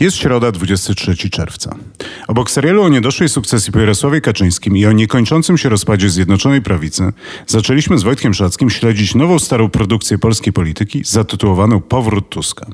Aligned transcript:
Jest 0.00 0.16
środa, 0.16 0.52
23 0.52 1.30
czerwca. 1.30 1.76
Obok 2.28 2.50
serialu 2.50 2.82
o 2.82 2.88
niedoszłej 2.88 3.28
sukcesji 3.28 3.72
po 3.72 3.78
Jarosławie 3.78 4.20
Kaczyńskim 4.20 4.76
i 4.76 4.86
o 4.86 4.92
niekończącym 4.92 5.58
się 5.58 5.68
rozpadzie 5.68 6.10
Zjednoczonej 6.10 6.62
Prawicy, 6.62 7.12
zaczęliśmy 7.46 7.98
z 7.98 8.02
Wojtkiem 8.02 8.34
Szackim 8.34 8.70
śledzić 8.70 9.14
nową 9.14 9.38
starą 9.38 9.68
produkcję 9.68 10.18
polskiej 10.18 10.52
polityki 10.52 11.04
zatytułowaną 11.04 11.80
Powrót 11.80 12.28
Tuska. 12.28 12.66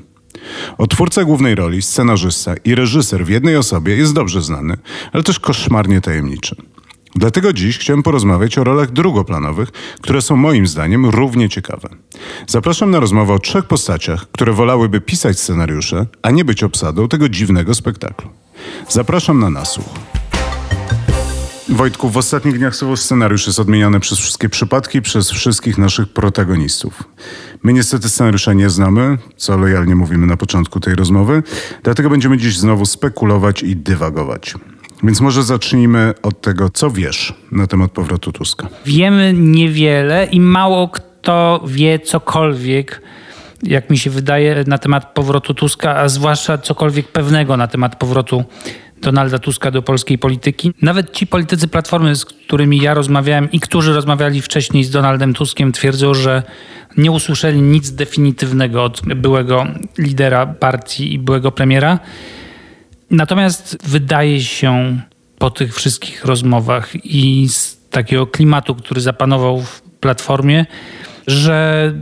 Otwórca 0.77 1.23
głównej 1.23 1.55
roli, 1.55 1.81
scenarzysta 1.81 2.55
i 2.65 2.75
reżyser 2.75 3.25
w 3.25 3.29
jednej 3.29 3.57
osobie 3.57 3.95
jest 3.95 4.13
dobrze 4.13 4.41
znany, 4.41 4.77
ale 5.13 5.23
też 5.23 5.39
koszmarnie 5.39 6.01
tajemniczy. 6.01 6.55
Dlatego 7.15 7.53
dziś 7.53 7.77
chciałem 7.77 8.03
porozmawiać 8.03 8.57
o 8.57 8.63
rolach 8.63 8.91
drugoplanowych, 8.91 9.71
które 10.01 10.21
są 10.21 10.35
moim 10.35 10.67
zdaniem 10.67 11.05
równie 11.05 11.49
ciekawe. 11.49 11.89
Zapraszam 12.47 12.91
na 12.91 12.99
rozmowę 12.99 13.33
o 13.33 13.39
trzech 13.39 13.65
postaciach, 13.65 14.31
które 14.31 14.53
wolałyby 14.53 15.01
pisać 15.01 15.39
scenariusze, 15.39 16.05
a 16.21 16.31
nie 16.31 16.45
być 16.45 16.63
obsadą 16.63 17.07
tego 17.07 17.29
dziwnego 17.29 17.73
spektaklu. 17.73 18.29
Zapraszam 18.89 19.39
na 19.39 19.49
nasłuch. 19.49 19.89
Wojtku, 21.69 22.09
w 22.09 22.17
ostatnich 22.17 22.57
dniach 22.57 22.75
słowo 22.75 22.97
scenariusz 22.97 23.47
jest 23.47 23.59
odmieniany 23.59 23.99
przez 23.99 24.19
wszystkie 24.19 24.49
przypadki, 24.49 25.01
przez 25.01 25.31
wszystkich 25.31 25.77
naszych 25.77 26.13
protagonistów. 26.13 27.03
My 27.63 27.73
niestety 27.73 28.09
scenariusza 28.09 28.53
nie 28.53 28.69
znamy, 28.69 29.17
co 29.37 29.57
lojalnie 29.57 29.95
mówimy 29.95 30.27
na 30.27 30.37
początku 30.37 30.79
tej 30.79 30.95
rozmowy, 30.95 31.43
dlatego 31.83 32.09
będziemy 32.09 32.37
dziś 32.37 32.57
znowu 32.57 32.85
spekulować 32.85 33.63
i 33.63 33.75
dywagować. 33.75 34.55
Więc 35.03 35.21
może 35.21 35.43
zacznijmy 35.43 36.13
od 36.21 36.41
tego, 36.41 36.69
co 36.69 36.91
wiesz 36.91 37.33
na 37.51 37.67
temat 37.67 37.91
powrotu 37.91 38.31
Tuska. 38.31 38.67
Wiemy 38.85 39.33
niewiele 39.33 40.25
i 40.25 40.39
mało 40.39 40.87
kto 40.87 41.63
wie 41.67 41.99
cokolwiek, 41.99 43.01
jak 43.63 43.89
mi 43.89 43.97
się 43.97 44.09
wydaje, 44.09 44.63
na 44.67 44.77
temat 44.77 45.13
powrotu 45.13 45.53
Tuska, 45.53 45.95
a 45.95 46.09
zwłaszcza 46.09 46.57
cokolwiek 46.57 47.07
pewnego 47.07 47.57
na 47.57 47.67
temat 47.67 47.95
powrotu 47.95 48.43
Donalda 49.01 49.39
Tuska 49.39 49.71
do 49.71 49.81
polskiej 49.81 50.17
polityki. 50.17 50.73
Nawet 50.81 51.11
ci 51.11 51.27
politycy 51.27 51.67
Platformy, 51.67 52.15
z 52.15 52.25
którymi 52.25 52.77
ja 52.77 52.93
rozmawiałem 52.93 53.51
i 53.51 53.59
którzy 53.59 53.93
rozmawiali 53.93 54.41
wcześniej 54.41 54.83
z 54.83 54.89
Donaldem 54.89 55.33
Tuskiem, 55.33 55.71
twierdzą, 55.71 56.13
że 56.13 56.43
nie 56.97 57.11
usłyszeli 57.11 57.61
nic 57.61 57.91
definitywnego 57.91 58.83
od 58.83 59.01
byłego 59.15 59.65
lidera 59.97 60.45
partii 60.45 61.13
i 61.13 61.19
byłego 61.19 61.51
premiera. 61.51 61.99
Natomiast 63.13 63.77
wydaje 63.83 64.41
się 64.41 64.99
po 65.37 65.49
tych 65.49 65.75
wszystkich 65.75 66.25
rozmowach 66.25 67.05
i 67.05 67.49
z 67.49 67.77
takiego 67.89 68.27
klimatu, 68.27 68.75
który 68.75 69.01
zapanował 69.01 69.61
w 69.61 69.81
platformie, 69.81 70.65
że 71.27 71.93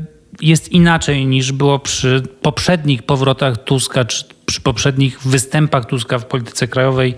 jest 0.41 0.71
inaczej 0.71 1.25
niż 1.25 1.51
było 1.51 1.79
przy 1.79 2.23
poprzednich 2.41 3.03
powrotach 3.03 3.63
Tuska, 3.63 4.05
czy 4.05 4.25
przy 4.45 4.61
poprzednich 4.61 5.21
występach 5.21 5.85
Tuska 5.85 6.19
w 6.19 6.25
polityce 6.25 6.67
krajowej 6.67 7.15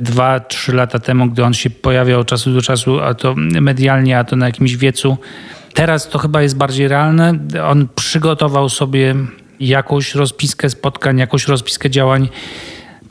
dwa, 0.00 0.40
trzy 0.40 0.72
lata 0.72 0.98
temu, 0.98 1.26
gdy 1.26 1.44
on 1.44 1.54
się 1.54 1.70
pojawiał 1.70 2.20
od 2.20 2.26
czasu 2.26 2.54
do 2.54 2.62
czasu, 2.62 3.00
a 3.00 3.14
to 3.14 3.34
medialnie, 3.36 4.18
a 4.18 4.24
to 4.24 4.36
na 4.36 4.46
jakimś 4.46 4.76
wiecu. 4.76 5.16
Teraz 5.74 6.08
to 6.08 6.18
chyba 6.18 6.42
jest 6.42 6.56
bardziej 6.56 6.88
realne. 6.88 7.38
On 7.64 7.88
przygotował 7.94 8.68
sobie 8.68 9.14
jakąś 9.60 10.14
rozpiskę 10.14 10.70
spotkań, 10.70 11.18
jakąś 11.18 11.48
rozpiskę 11.48 11.90
działań 11.90 12.28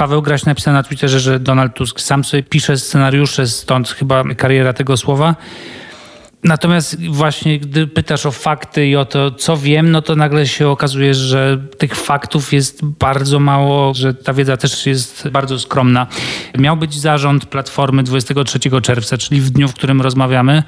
Paweł 0.01 0.21
Graś 0.21 0.45
napisał 0.45 0.73
na 0.73 0.83
Twitterze, 0.83 1.19
że 1.19 1.39
Donald 1.39 1.73
Tusk 1.73 1.99
sam 1.99 2.23
sobie 2.23 2.43
pisze 2.43 2.77
scenariusze, 2.77 3.47
stąd 3.47 3.89
chyba 3.89 4.23
kariera 4.23 4.73
tego 4.73 4.97
słowa. 4.97 5.35
Natomiast 6.43 7.07
właśnie 7.07 7.59
gdy 7.59 7.87
pytasz 7.87 8.25
o 8.25 8.31
fakty 8.31 8.87
i 8.87 8.95
o 8.95 9.05
to, 9.05 9.31
co 9.31 9.57
wiem, 9.57 9.91
no 9.91 10.01
to 10.01 10.15
nagle 10.15 10.47
się 10.47 10.67
okazuje, 10.67 11.13
że 11.13 11.57
tych 11.77 11.95
faktów 11.95 12.53
jest 12.53 12.85
bardzo 12.85 13.39
mało, 13.39 13.93
że 13.93 14.13
ta 14.13 14.33
wiedza 14.33 14.57
też 14.57 14.85
jest 14.85 15.29
bardzo 15.29 15.59
skromna. 15.59 16.07
Miał 16.57 16.77
być 16.77 16.99
zarząd 16.99 17.45
Platformy 17.45 18.03
23 18.03 18.59
czerwca, 18.81 19.17
czyli 19.17 19.41
w 19.41 19.49
dniu, 19.49 19.67
w 19.67 19.73
którym 19.73 20.01
rozmawiamy. 20.01 20.63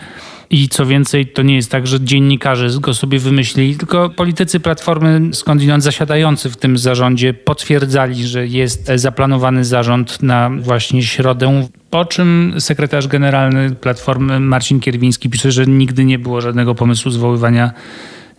I 0.50 0.70
co 0.70 0.86
więcej, 0.86 1.28
to 1.28 1.42
nie 1.42 1.56
jest 1.56 1.72
tak, 1.72 1.88
że 1.88 2.02
dziennikarze 2.02 2.70
go 2.80 2.94
sobie 2.94 3.20
wymyślili, 3.20 3.76
tylko 3.76 4.09
politycy 4.09 4.59
Platformy 4.59 5.22
skądinąd 5.34 5.84
zasiadający 5.84 6.50
w 6.50 6.58
tym 6.58 6.78
zarządzie 6.78 7.34
potwierdzali, 7.34 8.28
że 8.28 8.48
jest 8.48 8.92
zaplanowany 8.96 9.66
zarząd 9.66 10.24
na 10.24 10.50
właśnie 10.50 11.04
środę. 11.04 11.68
Po 11.90 12.06
czym 12.06 12.54
sekretarz 12.59 13.08
generalny 13.08 13.76
Platformy 13.76 14.40
Marcin 14.40 14.80
Kierwiński 14.80 15.30
pisze, 15.30 15.52
że 15.52 15.66
nigdy 15.66 16.06
nie 16.06 16.20
było 16.20 16.42
żadnego 16.42 16.75
pomysłu 16.75 17.12
zwoływania 17.12 17.72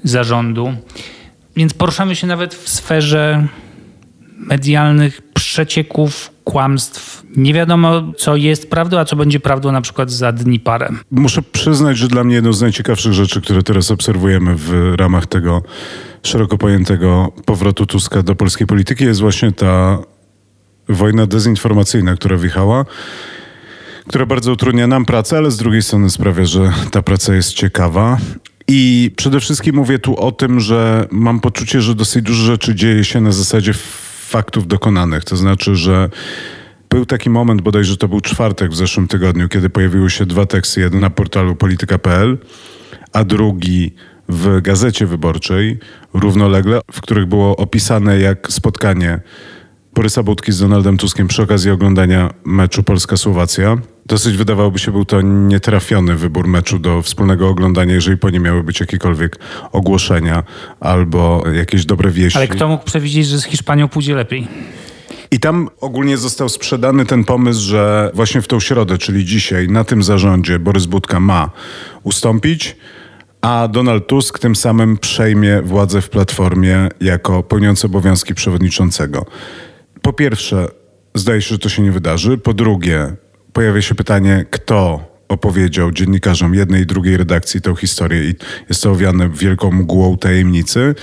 zarządu. 0.05 0.75
Więc 1.57 1.75
poruszamy 1.75 2.17
się 2.17 2.27
nawet 2.27 2.55
w 2.55 2.69
sferze 2.69 3.47
medialnych 4.39 5.23
przecieków, 5.35 6.31
kłamstw. 6.45 7.23
Nie 7.37 7.55
wiadomo, 7.55 8.13
co 8.17 8.37
jest 8.37 8.71
prawdą, 8.71 8.99
a 8.99 9.05
co 9.05 9.17
będzie 9.17 9.41
prawdą 9.41 9.73
na 9.73 9.81
przykład 9.81 10.11
za 10.11 10.33
dni 10.33 10.61
parę. 10.61 10.89
Muszę 11.11 11.43
przyznać, 11.43 11.99
że 11.99 12.09
dla 12.09 12.25
mnie 12.25 12.35
jedną 12.35 12.53
z 12.53 12.61
najciekawszych 12.61 13.13
rzeczy, 13.13 13.41
które 13.41 13.63
teraz 13.63 13.91
obserwujemy 13.91 14.55
w 14.57 14.95
ramach 14.97 15.27
tego 15.27 15.63
szeroko 16.23 16.59
pojętego 16.59 17.33
powrotu 17.45 17.87
Tuska 17.87 18.23
do 18.23 18.35
polskiej 18.35 18.67
polityki 18.67 19.05
jest 19.05 19.21
właśnie 19.21 19.53
ta 19.53 19.99
wojna 20.89 21.27
dezinformacyjna, 21.27 22.15
która 22.15 22.37
wjechała 22.37 22.85
która 24.07 24.27
bardzo 24.27 24.53
utrudnia 24.53 24.87
nam 24.87 25.05
pracę, 25.05 25.37
ale 25.37 25.51
z 25.51 25.57
drugiej 25.57 25.83
strony 25.83 26.11
sprawia, 26.11 26.45
że 26.45 26.73
ta 26.91 27.03
praca 27.03 27.35
jest 27.35 27.53
ciekawa. 27.53 28.19
I 28.69 29.11
przede 29.17 29.41
wszystkim 29.41 29.77
mówię 29.77 29.99
tu 29.99 30.17
o 30.17 30.33
tym, 30.33 30.61
że 30.61 31.09
mam 31.11 31.41
poczucie, 31.41 31.81
że 31.81 31.95
dosyć 31.95 32.23
dużo 32.23 32.45
rzeczy 32.45 32.75
dzieje 32.75 33.05
się 33.05 33.21
na 33.21 33.33
zasadzie 33.33 33.75
faktów 34.35 34.67
dokonanych. 34.67 35.25
To 35.25 35.37
znaczy, 35.37 35.77
że 35.77 36.09
był 36.91 37.07
taki 37.07 37.31
moment, 37.31 37.63
bodajże 37.63 37.97
to 37.97 38.09
był 38.09 38.21
czwartek 38.21 38.71
w 38.71 38.77
zeszłym 38.77 39.09
tygodniu, 39.09 39.49
kiedy 39.49 39.71
pojawiły 39.71 40.11
się 40.11 40.27
dwa 40.27 40.47
teksty, 40.47 40.81
jeden 40.81 41.01
na 41.01 41.11
portalu 41.11 41.57
polityka.pl, 41.57 42.39
a 43.13 43.25
drugi 43.25 43.95
w 44.29 44.61
gazecie 44.61 45.07
wyborczej 45.07 45.79
równolegle, 46.15 46.81
w 46.93 47.01
których 47.01 47.27
było 47.27 47.57
opisane 47.57 48.21
jak 48.21 48.53
spotkanie 48.53 49.21
Borysa 49.95 50.23
Budki 50.23 50.53
z 50.53 50.59
Donaldem 50.59 50.97
Tuskiem 50.97 51.29
przy 51.29 51.43
okazji 51.43 51.71
oglądania 51.71 52.35
meczu 52.45 52.83
Polska-Słowacja. 52.83 53.79
Dosyć 54.07 54.37
wydawałoby 54.37 54.79
się 54.79 54.93
był 54.93 55.05
to 55.05 55.23
nietrafiony 55.23 56.17
wybór 56.17 56.49
meczu 56.49 56.79
do 56.79 57.03
wspólnego 57.03 57.49
oglądania, 57.49 57.95
jeżeli 57.95 58.17
po 58.17 58.31
nie 58.31 58.41
miały 58.41 58.63
być 58.63 58.81
jakiekolwiek 58.81 59.39
ogłoszenia 59.73 60.43
albo 60.81 61.45
jakieś 61.53 61.87
dobre 61.87 62.11
wieści. 62.11 62.39
Ale 62.39 62.49
kto 62.49 62.69
mógł 62.69 62.85
przewidzieć, 62.85 63.27
że 63.27 63.41
z 63.41 63.45
Hiszpanią 63.45 63.89
pójdzie 63.89 64.15
lepiej? 64.15 64.49
I 65.31 65.41
tam 65.41 65.69
ogólnie 65.81 66.17
został 66.17 66.49
sprzedany 66.49 67.07
ten 67.07 67.25
pomysł, 67.25 67.61
że 67.61 68.11
właśnie 68.15 68.43
w 68.43 68.49
tą 68.49 68.61
środę, 68.61 68.99
czyli 68.99 69.25
dzisiaj, 69.25 69.69
na 69.69 69.85
tym 69.85 70.03
zarządzie 70.03 70.59
Borys 70.59 70.87
Budka 70.87 71.21
ma 71.21 71.51
ustąpić, 72.03 72.77
a 73.41 73.69
Donald 73.69 74.07
Tusk 74.07 74.39
tym 74.39 74.57
samym 74.57 74.99
przejmie 74.99 75.63
władzę 75.63 76.01
w 76.01 76.11
Platformie 76.11 76.89
jako 77.01 77.43
pełniący 77.43 77.87
obowiązki 77.87 78.35
przewodniczącego. 78.35 79.27
Po 80.05 80.13
pierwsze, 80.13 80.69
zdaje 81.15 81.43
się, 81.43 81.49
że 81.49 81.59
to 81.59 81.69
się 81.69 81.83
nie 81.83 81.93
wydarzy. 81.93 82.39
Po 82.39 82.55
drugie, 82.55 83.17
pojawia 83.53 83.83
się 83.83 83.95
pytanie, 83.95 84.45
kto 84.51 85.01
opowiedział 85.29 85.91
dziennikarzom 85.91 86.55
jednej 86.55 86.83
i 86.83 86.87
drugiej 86.87 87.17
redakcji 87.17 87.61
tę 87.61 87.77
historię 87.77 88.31
i 88.31 88.35
jest 88.69 88.83
to 88.83 88.91
owiane 88.91 89.29
wielką 89.29 89.71
mgłą 89.71 90.19
tajemnicy. 90.19 90.95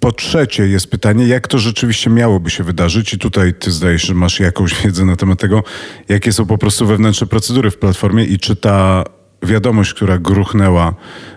Po 0.00 0.12
trzecie 0.12 0.68
jest 0.68 0.90
pytanie, 0.90 1.26
jak 1.26 1.48
to 1.48 1.58
rzeczywiście 1.58 2.10
miałoby 2.10 2.50
się 2.50 2.64
wydarzyć 2.64 3.14
i 3.14 3.18
tutaj 3.18 3.54
ty 3.54 3.70
zdajesz, 3.70 4.02
że 4.02 4.14
masz 4.14 4.40
jakąś 4.40 4.82
wiedzę 4.82 5.04
na 5.04 5.16
temat 5.16 5.38
tego, 5.38 5.62
jakie 6.08 6.32
są 6.32 6.46
po 6.46 6.58
prostu 6.58 6.86
wewnętrzne 6.86 7.26
procedury 7.26 7.70
w 7.70 7.78
Platformie 7.78 8.24
i 8.24 8.38
czy 8.38 8.56
ta 8.56 9.04
wiadomość, 9.42 9.94
która 9.94 10.18
gruchnęła 10.18 10.94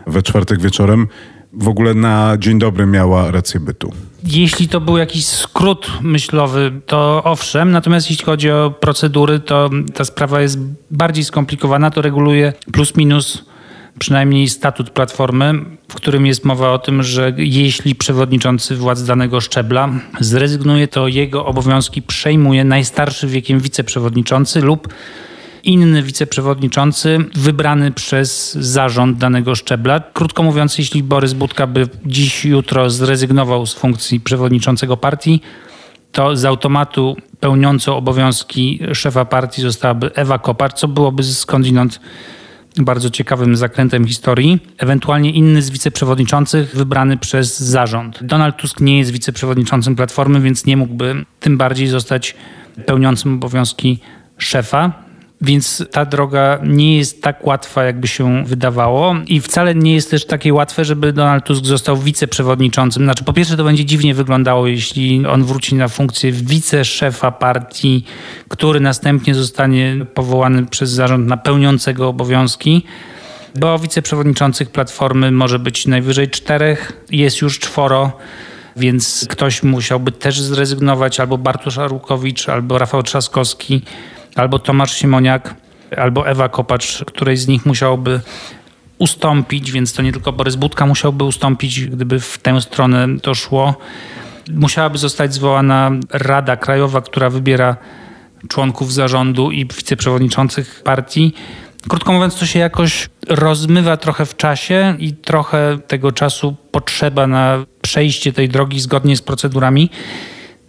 we 0.08 0.24
czwartek 0.24 0.62
wieczorem, 0.62 1.08
w 1.54 1.68
ogóle 1.68 1.94
na 1.94 2.36
dzień 2.40 2.60
dobry 2.60 2.86
miała 2.86 3.32
rację 3.32 3.60
bytu. 3.60 3.94
Jeśli 4.24 4.68
to 4.68 4.82
był 4.82 4.98
jakiś 4.98 5.26
skrót 5.26 5.92
myślowy, 6.02 6.72
to 6.86 7.24
owszem, 7.24 7.72
natomiast 7.72 8.10
jeśli 8.10 8.26
chodzi 8.26 8.52
o 8.52 8.74
procedury, 8.80 9.40
to 9.40 9.70
ta 9.94 10.06
sprawa 10.06 10.42
jest 10.42 10.60
bardziej 10.92 11.24
skomplikowana. 11.24 11.92
To 11.92 12.02
reguluje 12.02 12.54
plus 12.72 12.96
minus 12.96 13.46
przynajmniej 14.00 14.50
statut 14.50 14.90
Platformy, 14.90 15.54
w 15.88 15.96
którym 15.96 16.26
jest 16.26 16.46
mowa 16.46 16.72
o 16.72 16.80
tym, 16.80 17.04
że 17.04 17.34
jeśli 17.38 17.96
przewodniczący 17.96 18.76
władz 18.76 19.04
danego 19.04 19.42
szczebla 19.42 19.90
zrezygnuje, 20.20 20.88
to 20.88 21.08
jego 21.08 21.46
obowiązki 21.46 22.02
przejmuje 22.02 22.64
najstarszy 22.64 23.28
wiekiem 23.28 23.60
wiceprzewodniczący 23.60 24.62
lub 24.62 24.88
inny 25.64 26.04
wiceprzewodniczący 26.04 27.18
wybrany 27.36 27.92
przez 27.92 28.54
zarząd 28.54 29.18
danego 29.18 29.56
szczebla. 29.56 30.00
Krótko 30.00 30.44
mówiąc, 30.44 30.78
jeśli 30.78 31.04
Borys 31.04 31.34
Budka 31.34 31.68
by 31.68 31.88
dziś, 32.06 32.46
jutro 32.46 32.90
zrezygnował 32.90 33.66
z 33.66 33.74
funkcji 33.74 34.20
przewodniczącego 34.20 34.98
partii, 34.98 35.42
to 36.12 36.36
z 36.36 36.46
automatu 36.46 37.18
pełniącą 37.40 37.96
obowiązki 37.96 38.80
szefa 38.94 39.26
partii 39.26 39.62
zostałaby 39.62 40.14
Ewa 40.16 40.40
Kopar, 40.40 40.74
co 40.74 40.88
byłoby 40.88 41.24
skądinąd 41.24 42.00
bardzo 42.78 43.10
ciekawym 43.10 43.56
zakrętem 43.56 44.08
historii, 44.08 44.60
ewentualnie 44.78 45.32
inny 45.32 45.62
z 45.62 45.70
wiceprzewodniczących 45.70 46.76
wybrany 46.76 47.18
przez 47.18 47.60
zarząd. 47.60 48.20
Donald 48.24 48.58
Tusk 48.58 48.80
nie 48.80 48.98
jest 48.98 49.12
wiceprzewodniczącym 49.12 49.96
Platformy, 49.96 50.42
więc 50.42 50.66
nie 50.66 50.78
mógłby 50.78 51.26
tym 51.40 51.58
bardziej 51.58 51.88
zostać 51.88 52.36
pełniącym 52.86 53.34
obowiązki 53.34 54.00
szefa. 54.38 55.11
Więc 55.42 55.84
ta 55.92 56.06
droga 56.06 56.60
nie 56.64 56.98
jest 56.98 57.22
tak 57.22 57.48
łatwa, 57.48 57.84
jakby 57.84 58.08
się 58.08 58.46
wydawało, 58.46 59.16
i 59.28 59.42
wcale 59.42 59.76
nie 59.76 59.94
jest 59.94 60.12
też 60.12 60.26
takie 60.26 60.54
łatwe, 60.54 60.86
żeby 60.86 61.14
Donald 61.14 61.46
Tusk 61.46 61.66
został 61.66 61.98
wiceprzewodniczącym. 61.98 63.04
Znaczy, 63.04 63.24
po 63.24 63.34
pierwsze, 63.34 63.58
to 63.58 63.64
będzie 63.64 63.86
dziwnie 63.86 64.14
wyglądało, 64.14 64.68
jeśli 64.68 65.26
on 65.28 65.44
wróci 65.44 65.76
na 65.76 65.88
funkcję 65.88 66.32
wiceszefa 66.32 67.32
partii, 67.32 68.06
który 68.48 68.80
następnie 68.80 69.36
zostanie 69.36 70.06
powołany 70.14 70.66
przez 70.66 70.90
zarząd 70.90 71.28
na 71.28 71.38
pełniącego 71.38 72.08
obowiązki. 72.08 72.86
Bo 73.60 73.80
wiceprzewodniczących 73.80 74.70
Platformy 74.70 75.32
może 75.32 75.60
być 75.60 75.88
najwyżej 75.88 76.30
czterech, 76.30 77.04
jest 77.12 77.42
już 77.42 77.60
czworo, 77.60 78.18
więc 78.76 79.26
ktoś 79.30 79.64
musiałby 79.64 80.12
też 80.12 80.42
zrezygnować, 80.42 81.20
albo 81.20 81.38
Bartosz 81.38 81.78
Arłukowicz, 81.78 82.50
albo 82.50 82.78
Rafał 82.78 83.04
Trzaskowski 83.04 83.82
albo 84.36 84.60
Tomasz 84.60 84.94
Simoniak, 84.94 85.56
albo 85.98 86.28
Ewa 86.28 86.50
Kopacz, 86.50 87.04
której 87.06 87.38
z 87.38 87.48
nich 87.48 87.66
musiałoby 87.66 88.22
ustąpić, 88.98 89.72
więc 89.72 89.94
to 89.94 90.02
nie 90.02 90.12
tylko 90.12 90.32
Borys 90.32 90.56
Budka 90.56 90.86
musiałby 90.86 91.24
ustąpić, 91.24 91.86
gdyby 91.86 92.20
w 92.20 92.38
tę 92.38 92.62
stronę 92.62 93.08
to 93.22 93.36
szło. 93.36 93.76
Musiałaby 94.54 94.98
zostać 94.98 95.34
zwołana 95.34 95.92
Rada 96.10 96.58
Krajowa, 96.58 97.02
która 97.02 97.30
wybiera 97.30 97.76
członków 98.48 98.94
zarządu 98.94 99.52
i 99.52 99.66
wiceprzewodniczących 99.66 100.82
partii. 100.84 101.34
Krótko 101.90 102.14
mówiąc, 102.14 102.36
to 102.36 102.46
się 102.46 102.60
jakoś 102.60 103.10
rozmywa 103.28 103.98
trochę 103.98 104.26
w 104.26 104.36
czasie 104.36 104.96
i 105.00 105.14
trochę 105.14 105.80
tego 105.88 106.12
czasu 106.12 106.56
potrzeba 106.72 107.28
na 107.28 107.66
przejście 107.82 108.34
tej 108.34 108.50
drogi 108.50 108.80
zgodnie 108.80 109.18
z 109.18 109.22
procedurami. 109.22 109.90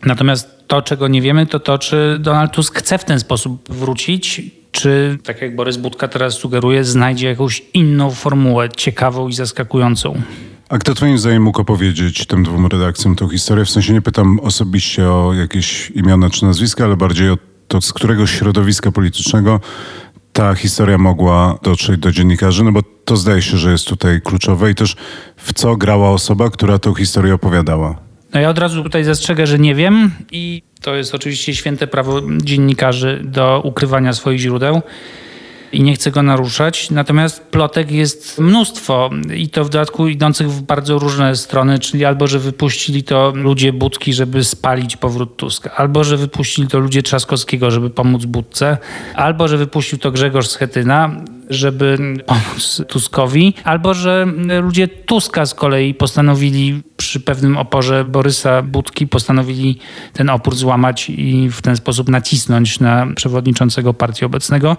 Natomiast 0.07 0.65
to, 0.67 0.83
czego 0.83 1.09
nie 1.09 1.23
wiemy, 1.23 1.47
to 1.47 1.61
to, 1.61 1.79
czy 1.79 2.17
Donald 2.21 2.53
Tusk 2.53 2.79
chce 2.79 2.99
w 2.99 3.05
ten 3.05 3.21
sposób 3.21 3.73
wrócić, 3.73 4.41
czy, 4.73 5.19
tak 5.25 5.43
jak 5.43 5.57
Borys 5.57 5.77
Budka 5.77 6.09
teraz 6.09 6.35
sugeruje, 6.35 6.85
znajdzie 6.85 7.27
jakąś 7.29 7.63
inną 7.75 8.11
formułę, 8.11 8.69
ciekawą 8.77 9.29
i 9.29 9.33
zaskakującą. 9.33 10.23
A 10.69 10.79
kto 10.79 10.95
twoim 10.95 11.19
zdaniem 11.19 11.43
mógł 11.43 11.61
opowiedzieć 11.61 12.27
tym 12.27 12.43
dwóm 12.45 12.67
redakcjom 12.67 13.17
tą 13.17 13.29
historię? 13.29 13.65
W 13.65 13.71
sensie 13.71 13.93
nie 13.93 14.03
pytam 14.03 14.41
osobiście 14.41 15.09
o 15.09 15.33
jakieś 15.35 15.91
imiona 15.91 16.31
czy 16.31 16.45
nazwiska, 16.45 16.85
ale 16.85 16.97
bardziej 16.97 17.31
o 17.31 17.39
to, 17.69 17.81
z 17.81 17.93
którego 17.93 18.27
środowiska 18.27 18.93
politycznego 18.93 19.61
ta 20.33 20.55
historia 20.55 20.99
mogła 20.99 21.59
dotrzeć 21.63 22.01
do 22.01 22.13
dziennikarzy, 22.13 22.65
no 22.65 22.73
bo 22.73 22.81
to 23.05 23.17
zdaje 23.17 23.43
się, 23.43 23.57
że 23.57 23.73
jest 23.73 23.87
tutaj 23.87 24.21
kluczowe 24.21 24.71
i 24.71 24.75
też 24.75 24.97
w 25.37 25.53
co 25.53 25.77
grała 25.77 26.11
osoba, 26.11 26.51
która 26.51 26.79
tą 26.79 26.95
historię 26.95 27.35
opowiadała. 27.35 28.12
No 28.35 28.41
ja 28.41 28.51
od 28.51 28.59
razu 28.59 28.83
tutaj 28.83 29.05
zastrzegę, 29.05 29.47
że 29.47 29.59
nie 29.59 29.75
wiem 29.75 30.11
i 30.33 30.63
to 30.81 30.95
jest 30.95 31.15
oczywiście 31.15 31.55
święte 31.55 31.87
prawo 31.87 32.21
dziennikarzy 32.43 33.21
do 33.25 33.61
ukrywania 33.65 34.13
swoich 34.13 34.41
źródeł 34.41 34.83
i 35.73 35.83
nie 35.83 35.95
chcę 35.95 36.11
go 36.11 36.23
naruszać. 36.23 36.91
Natomiast 36.91 37.43
plotek 37.43 37.91
jest 37.91 38.39
mnóstwo 38.39 39.11
i 39.37 39.49
to 39.49 39.65
w 39.65 39.71
dodatku 39.71 40.09
idących 40.09 40.51
w 40.51 40.63
bardzo 40.63 40.99
różne 40.99 41.37
strony, 41.37 41.79
czyli 41.79 42.05
albo, 42.05 42.27
że 42.27 42.39
wypuścili 42.39 43.03
to 43.03 43.33
ludzie 43.35 43.73
Budki, 43.73 44.13
żeby 44.13 44.45
spalić 44.45 44.97
powrót 44.97 45.37
Tuska, 45.37 45.71
albo, 45.77 46.05
że 46.05 46.17
wypuścili 46.17 46.69
to 46.69 46.79
ludzie 46.79 47.03
Trzaskowskiego, 47.03 47.71
żeby 47.71 47.91
pomóc 47.91 48.25
Budce, 48.25 48.79
albo, 49.15 49.49
że 49.49 49.59
wypuścił 49.59 49.99
to 49.99 50.11
Grzegorz 50.11 50.49
Schetyna, 50.49 51.17
żeby 51.55 51.99
pomóc 52.27 52.83
Tuskowi, 52.89 53.55
albo, 53.65 53.95
że 53.95 54.27
ludzie 54.63 54.89
Tuska 54.89 55.47
z 55.47 55.55
kolei 55.55 55.95
postanowili 55.95 56.83
przy 56.97 57.21
pewnym 57.21 57.57
oporze 57.57 58.05
Borysa 58.05 58.63
Budki 58.63 59.07
postanowili 59.07 59.79
ten 60.13 60.31
opór 60.31 60.55
złamać 60.55 61.11
i 61.11 61.49
w 61.51 61.63
ten 61.63 61.77
sposób 61.77 62.09
nacisnąć 62.09 62.81
na 62.81 63.07
przewodniczącego 63.17 63.95
partii 63.95 64.25
obecnego. 64.25 64.77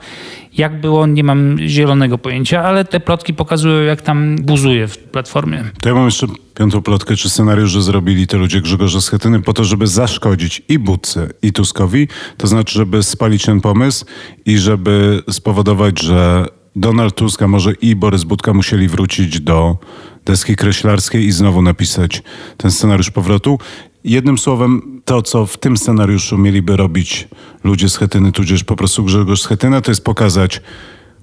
Jak 0.58 0.82
było, 0.82 1.08
nie 1.08 1.24
mam 1.24 1.58
zielonego 1.68 2.18
pojęcia, 2.18 2.64
ale 2.64 2.86
te 2.86 3.00
plotki 3.00 3.34
pokazują, 3.34 3.82
jak 3.82 4.02
tam 4.02 4.36
buzuje 4.36 4.88
w 4.88 4.98
Platformie. 4.98 5.64
To 5.82 5.90
ja 5.90 5.96
mam 5.96 6.06
jeszcze 6.06 6.28
piątą 6.56 6.82
plotkę, 6.82 7.16
czy 7.16 7.30
scenariusz, 7.30 7.72
że 7.72 7.82
zrobili 7.82 8.28
to 8.28 8.38
ludzie 8.38 8.62
Grzegorza 8.62 9.02
Schetyny 9.02 9.42
po 9.42 9.54
to, 9.54 9.64
żeby 9.64 9.88
zaszkodzić 9.88 10.62
i 10.70 10.80
Budce, 10.80 11.30
i 11.42 11.54
Tuskowi, 11.54 12.08
to 12.38 12.48
znaczy, 12.48 12.74
żeby 12.74 13.04
spalić 13.04 13.46
ten 13.46 13.62
pomysł 13.62 14.06
i 14.46 14.58
żeby 14.58 15.24
spowodować, 15.30 16.02
że 16.02 16.46
Donald 16.76 17.16
Tusk, 17.16 17.42
a 17.42 17.48
może 17.48 17.74
i 17.74 17.96
Borys 17.96 18.24
Budka 18.24 18.54
musieli 18.54 18.88
wrócić 18.88 19.40
do 19.40 19.78
deski 20.26 20.56
kreślarskiej 20.56 21.26
i 21.26 21.32
znowu 21.32 21.62
napisać 21.62 22.24
ten 22.58 22.72
scenariusz 22.72 23.12
powrotu. 23.12 23.60
Jednym 24.04 24.38
słowem, 24.38 25.02
to 25.06 25.22
co 25.22 25.46
w 25.46 25.58
tym 25.58 25.78
scenariuszu 25.78 26.38
mieliby 26.38 26.78
robić 26.78 27.28
ludzie 27.64 27.90
z 27.90 27.98
Chetyny, 27.98 28.32
tudzież 28.32 28.64
po 28.64 28.76
prostu 28.76 29.04
Grzegorz 29.04 29.42
Schetyna, 29.42 29.82
to 29.82 29.92
jest 29.92 30.04
pokazać 30.04 30.62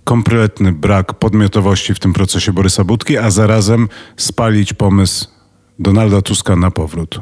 kompletny 0.05 0.73
brak 0.73 1.15
podmiotowości 1.15 1.95
w 1.95 1.99
tym 1.99 2.13
procesie 2.13 2.53
Borysa 2.53 2.85
Budki, 2.85 3.19
a 3.19 3.31
zarazem 3.31 3.89
spalić 4.17 4.73
pomysł 4.73 5.27
Donalda 5.79 6.23
Tuska 6.23 6.57
na 6.57 6.71
powrót. 6.71 7.21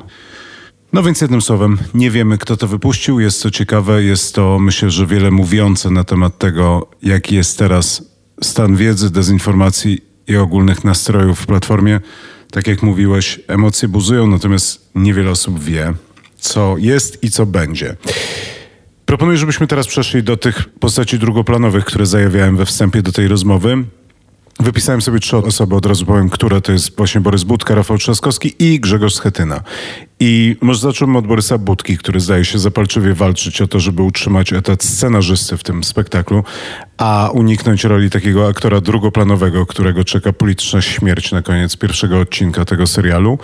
No 0.92 1.02
więc 1.02 1.20
jednym 1.20 1.42
słowem, 1.42 1.78
nie 1.94 2.10
wiemy 2.10 2.38
kto 2.38 2.56
to 2.56 2.68
wypuścił. 2.68 3.20
Jest 3.20 3.42
to 3.42 3.50
ciekawe, 3.50 4.02
jest 4.02 4.34
to 4.34 4.58
myślę, 4.58 4.90
że 4.90 5.06
wiele 5.06 5.30
mówiące 5.30 5.90
na 5.90 6.04
temat 6.04 6.38
tego, 6.38 6.86
jaki 7.02 7.34
jest 7.34 7.58
teraz 7.58 8.17
stan 8.42 8.76
wiedzy, 8.76 9.10
dezinformacji 9.10 9.98
i 10.28 10.36
ogólnych 10.36 10.84
nastrojów 10.84 11.40
w 11.40 11.46
platformie. 11.46 12.00
Tak 12.50 12.66
jak 12.66 12.82
mówiłeś, 12.82 13.40
emocje 13.48 13.88
buzują, 13.88 14.26
natomiast 14.26 14.90
niewiele 14.94 15.30
osób 15.30 15.58
wie, 15.58 15.94
co 16.38 16.76
jest 16.78 17.24
i 17.24 17.30
co 17.30 17.46
będzie. 17.46 17.96
Proponuję, 19.06 19.38
żebyśmy 19.38 19.66
teraz 19.66 19.86
przeszli 19.86 20.22
do 20.22 20.36
tych 20.36 20.68
postaci 20.68 21.18
drugoplanowych, 21.18 21.84
które 21.84 22.06
zajawiałem 22.06 22.56
we 22.56 22.66
wstępie 22.66 23.02
do 23.02 23.12
tej 23.12 23.28
rozmowy. 23.28 23.84
Wypisałem 24.60 25.02
sobie 25.02 25.18
trzy 25.18 25.36
osoby, 25.36 25.76
od 25.76 25.86
razu 25.86 26.06
powiem, 26.06 26.30
które 26.30 26.60
to 26.60 26.72
jest 26.72 26.96
właśnie 26.96 27.20
Borys 27.20 27.44
Budka, 27.44 27.74
Rafał 27.74 27.98
Trzaskowski 27.98 28.54
i 28.58 28.80
Grzegorz 28.80 29.14
Schetyna. 29.14 29.62
I 30.20 30.56
może 30.60 30.80
zaczniemy 30.80 31.18
od 31.18 31.26
Borysa 31.26 31.58
Budki, 31.58 31.98
który 31.98 32.20
zdaje 32.20 32.44
się 32.44 32.58
zapalczywie 32.58 33.14
walczyć 33.14 33.60
o 33.60 33.66
to, 33.66 33.80
żeby 33.80 34.02
utrzymać 34.02 34.52
etat 34.52 34.84
scenarzysty 34.84 35.56
w 35.56 35.62
tym 35.62 35.84
spektaklu, 35.84 36.44
a 36.98 37.30
uniknąć 37.32 37.84
roli 37.84 38.10
takiego 38.10 38.48
aktora 38.48 38.80
drugoplanowego, 38.80 39.66
którego 39.66 40.04
czeka 40.04 40.32
polityczna 40.32 40.82
śmierć 40.82 41.32
na 41.32 41.42
koniec 41.42 41.76
pierwszego 41.76 42.20
odcinka 42.20 42.64
tego 42.64 42.86
serialu. 42.86 43.38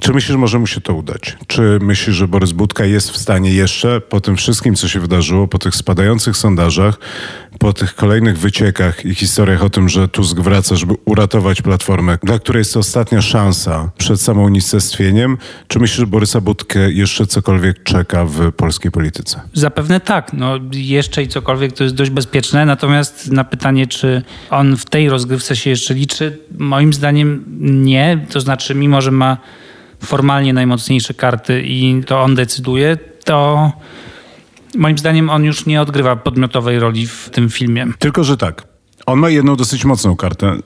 Czy 0.00 0.12
myślisz, 0.12 0.32
że 0.32 0.38
może 0.38 0.58
mu 0.58 0.66
się 0.66 0.80
to 0.80 0.94
udać? 0.94 1.36
Czy 1.46 1.78
myślisz, 1.82 2.16
że 2.16 2.28
Borys 2.28 2.52
Budka 2.52 2.84
jest 2.84 3.10
w 3.10 3.16
stanie 3.16 3.52
jeszcze 3.52 4.00
po 4.00 4.20
tym 4.20 4.36
wszystkim, 4.36 4.74
co 4.74 4.88
się 4.88 5.00
wydarzyło, 5.00 5.48
po 5.48 5.58
tych 5.58 5.74
spadających 5.74 6.36
sondażach, 6.36 6.98
po 7.58 7.72
tych 7.72 7.94
kolejnych 7.94 8.38
wyciekach 8.38 9.04
i 9.04 9.14
historiach 9.14 9.62
o 9.62 9.70
tym, 9.70 9.88
że 9.88 10.08
Tusk 10.08 10.40
wraca, 10.40 10.76
żeby 10.76 10.94
uratować 11.04 11.62
Platformę, 11.62 12.18
dla 12.22 12.38
której 12.38 12.60
jest 12.60 12.74
to 12.74 12.80
ostatnia 12.80 13.22
szansa 13.22 13.90
przed 13.98 14.20
samą 14.20 14.44
unicestwieniem, 14.44 15.38
czy 15.68 15.78
myślisz, 15.78 15.98
że 15.98 16.06
Borysa 16.06 16.40
Budkę 16.40 16.92
jeszcze 16.92 17.26
cokolwiek 17.26 17.82
czeka 17.82 18.24
w 18.24 18.52
polskiej 18.52 18.90
polityce? 18.90 19.40
Zapewne 19.52 20.00
tak. 20.00 20.32
No, 20.32 20.58
jeszcze 20.72 21.22
i 21.22 21.28
cokolwiek 21.28 21.72
to 21.72 21.84
jest 21.84 21.96
dość 21.96 22.10
bezpieczne, 22.10 22.66
natomiast 22.66 23.30
na 23.30 23.44
pytanie, 23.44 23.86
czy 23.86 24.22
on 24.50 24.76
w 24.76 24.84
tej 24.84 25.08
rozgrywce 25.08 25.56
się 25.56 25.70
jeszcze 25.70 25.94
liczy, 25.94 26.38
moim 26.58 26.92
zdaniem 26.92 27.44
nie. 27.60 28.26
To 28.30 28.40
znaczy, 28.40 28.74
mimo 28.74 29.00
że 29.00 29.10
ma 29.10 29.38
formalnie 30.04 30.52
najmocniejsze 30.52 31.14
karty 31.14 31.62
i 31.66 32.02
to 32.06 32.22
on 32.22 32.34
decyduje, 32.34 32.96
to 33.24 33.72
moim 34.76 34.98
zdaniem 34.98 35.30
on 35.30 35.44
już 35.44 35.66
nie 35.66 35.80
odgrywa 35.80 36.16
podmiotowej 36.16 36.78
roli 36.78 37.06
w 37.06 37.30
tym 37.30 37.50
filmie. 37.50 37.86
Tylko, 37.98 38.24
że 38.24 38.36
tak. 38.36 38.62
On 39.06 39.18
ma 39.18 39.30
jedną 39.30 39.56
dosyć 39.56 39.84
mocną 39.84 40.16
kartę, 40.16 40.56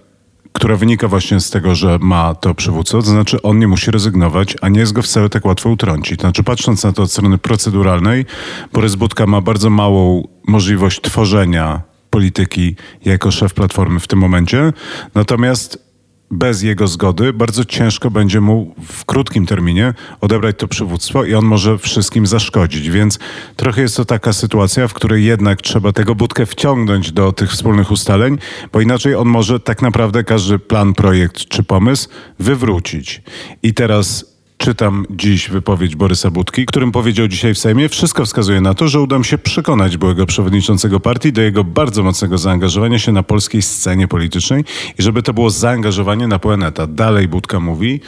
która 0.53 0.77
wynika 0.77 1.09
właśnie 1.09 1.41
z 1.41 1.51
tego, 1.51 1.75
że 1.75 1.99
ma 2.01 2.35
to 2.35 2.55
przywódcę, 2.55 2.93
to 2.93 3.03
znaczy 3.03 3.43
on 3.43 3.59
nie 3.59 3.69
musi 3.69 3.91
rezygnować, 3.91 4.57
a 4.63 4.69
nie 4.69 4.81
jest 4.81 4.93
go 4.93 5.03
wcale 5.03 5.29
tak 5.29 5.45
łatwo 5.45 5.71
utrącić. 5.71 6.17
To 6.17 6.21
znaczy 6.21 6.43
patrząc 6.43 6.85
na 6.85 6.93
to 6.93 7.03
od 7.03 7.13
strony 7.13 7.39
proceduralnej, 7.39 8.27
Borys 8.73 8.95
Budka 8.95 9.27
ma 9.27 9.41
bardzo 9.41 9.71
małą 9.71 10.29
możliwość 10.47 11.01
tworzenia 11.01 11.83
polityki 12.11 12.77
jako 13.05 13.31
szef 13.31 13.55
Platformy 13.55 14.01
w 14.01 14.09
tym 14.09 14.19
momencie, 14.19 14.73
natomiast 15.15 15.88
bez 16.31 16.63
jego 16.63 16.89
zgody 16.89 17.33
bardzo 17.33 17.65
ciężko 17.65 18.11
będzie 18.11 18.41
mu 18.41 18.75
w 18.89 19.05
krótkim 19.05 19.47
terminie 19.47 19.95
odebrać 20.21 20.57
to 20.59 20.69
przywództwo 20.69 21.25
i 21.25 21.35
on 21.35 21.45
może 21.45 21.79
wszystkim 21.79 22.27
zaszkodzić. 22.27 22.91
Więc 22.91 23.19
trochę 23.57 23.83
jest 23.83 23.97
to 23.97 24.05
taka 24.05 24.33
sytuacja, 24.33 24.89
w 24.89 24.95
której 24.95 25.25
jednak 25.25 25.63
trzeba 25.63 25.93
tego 25.93 26.15
budkę 26.15 26.47
wciągnąć 26.47 27.13
do 27.13 27.33
tych 27.33 27.51
wspólnych 27.51 27.91
ustaleń, 27.91 28.39
bo 28.73 28.81
inaczej 28.81 29.15
on 29.15 29.29
może 29.29 29.61
tak 29.61 29.83
naprawdę 29.83 30.25
każdy 30.25 30.59
plan, 30.59 30.95
projekt 30.95 31.49
czy 31.49 31.63
pomysł 31.63 32.09
wywrócić. 32.39 33.23
I 33.63 33.75
teraz 33.75 34.38
Czytam 34.59 35.07
dziś 35.11 35.49
wypowiedź 35.49 35.97
Borysa 35.97 36.31
Budki, 36.31 36.67
którym 36.67 36.93
powiedział 36.93 37.29
dzisiaj 37.29 37.55
w 37.55 37.59
Sejmie, 37.59 37.89
wszystko 37.89 38.25
wskazuje 38.25 38.61
na 38.61 38.75
to, 38.75 38.89
że 38.89 39.01
uda 39.01 39.19
mu 39.19 39.25
się 39.25 39.39
przekonać 39.39 39.97
byłego 39.97 40.27
przewodniczącego 40.27 41.01
partii 41.01 41.33
do 41.33 41.43
jego 41.43 41.65
bardzo 41.65 42.03
mocnego 42.03 42.39
zaangażowania 42.39 42.99
się 42.99 43.13
na 43.13 43.23
polskiej 43.23 43.63
scenie 43.63 44.09
politycznej 44.09 44.65
i 44.99 45.03
żeby 45.03 45.23
to 45.23 45.35
było 45.35 45.51
zaangażowanie 45.51 46.27
na 46.27 46.39
pełen 46.39 46.63
etat. 46.63 46.95
Dalej 46.95 47.29
Budka 47.29 47.61
mówi, 47.61 48.01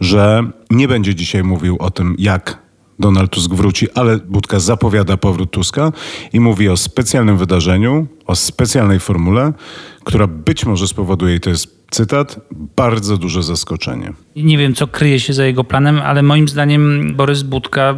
że 0.00 0.50
nie 0.70 0.88
będzie 0.88 1.14
dzisiaj 1.14 1.44
mówił 1.44 1.76
o 1.80 1.90
tym, 1.90 2.16
jak 2.18 2.63
Donald 2.98 3.30
Tusk 3.30 3.54
wróci, 3.54 3.86
ale 3.94 4.18
Budka 4.18 4.60
zapowiada 4.60 5.16
powrót 5.16 5.50
Tuska 5.50 5.92
i 6.32 6.40
mówi 6.40 6.68
o 6.68 6.76
specjalnym 6.76 7.36
wydarzeniu, 7.36 8.06
o 8.26 8.36
specjalnej 8.36 9.00
formule, 9.00 9.52
która 10.04 10.26
być 10.26 10.66
może 10.66 10.88
spowoduje, 10.88 11.34
i 11.34 11.40
to 11.40 11.50
jest 11.50 11.84
cytat, 11.90 12.40
bardzo 12.76 13.16
duże 13.16 13.42
zaskoczenie. 13.42 14.12
Nie 14.36 14.58
wiem, 14.58 14.74
co 14.74 14.86
kryje 14.86 15.20
się 15.20 15.32
za 15.32 15.44
jego 15.44 15.64
planem, 15.64 15.98
ale 15.98 16.22
moim 16.22 16.48
zdaniem 16.48 17.14
Borys 17.16 17.42
Budka 17.42 17.94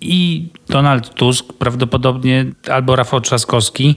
i 0.00 0.48
Donald 0.68 1.14
Tusk, 1.14 1.52
prawdopodobnie 1.52 2.46
albo 2.70 2.96
Rafał 2.96 3.20
Trzaskowski, 3.20 3.96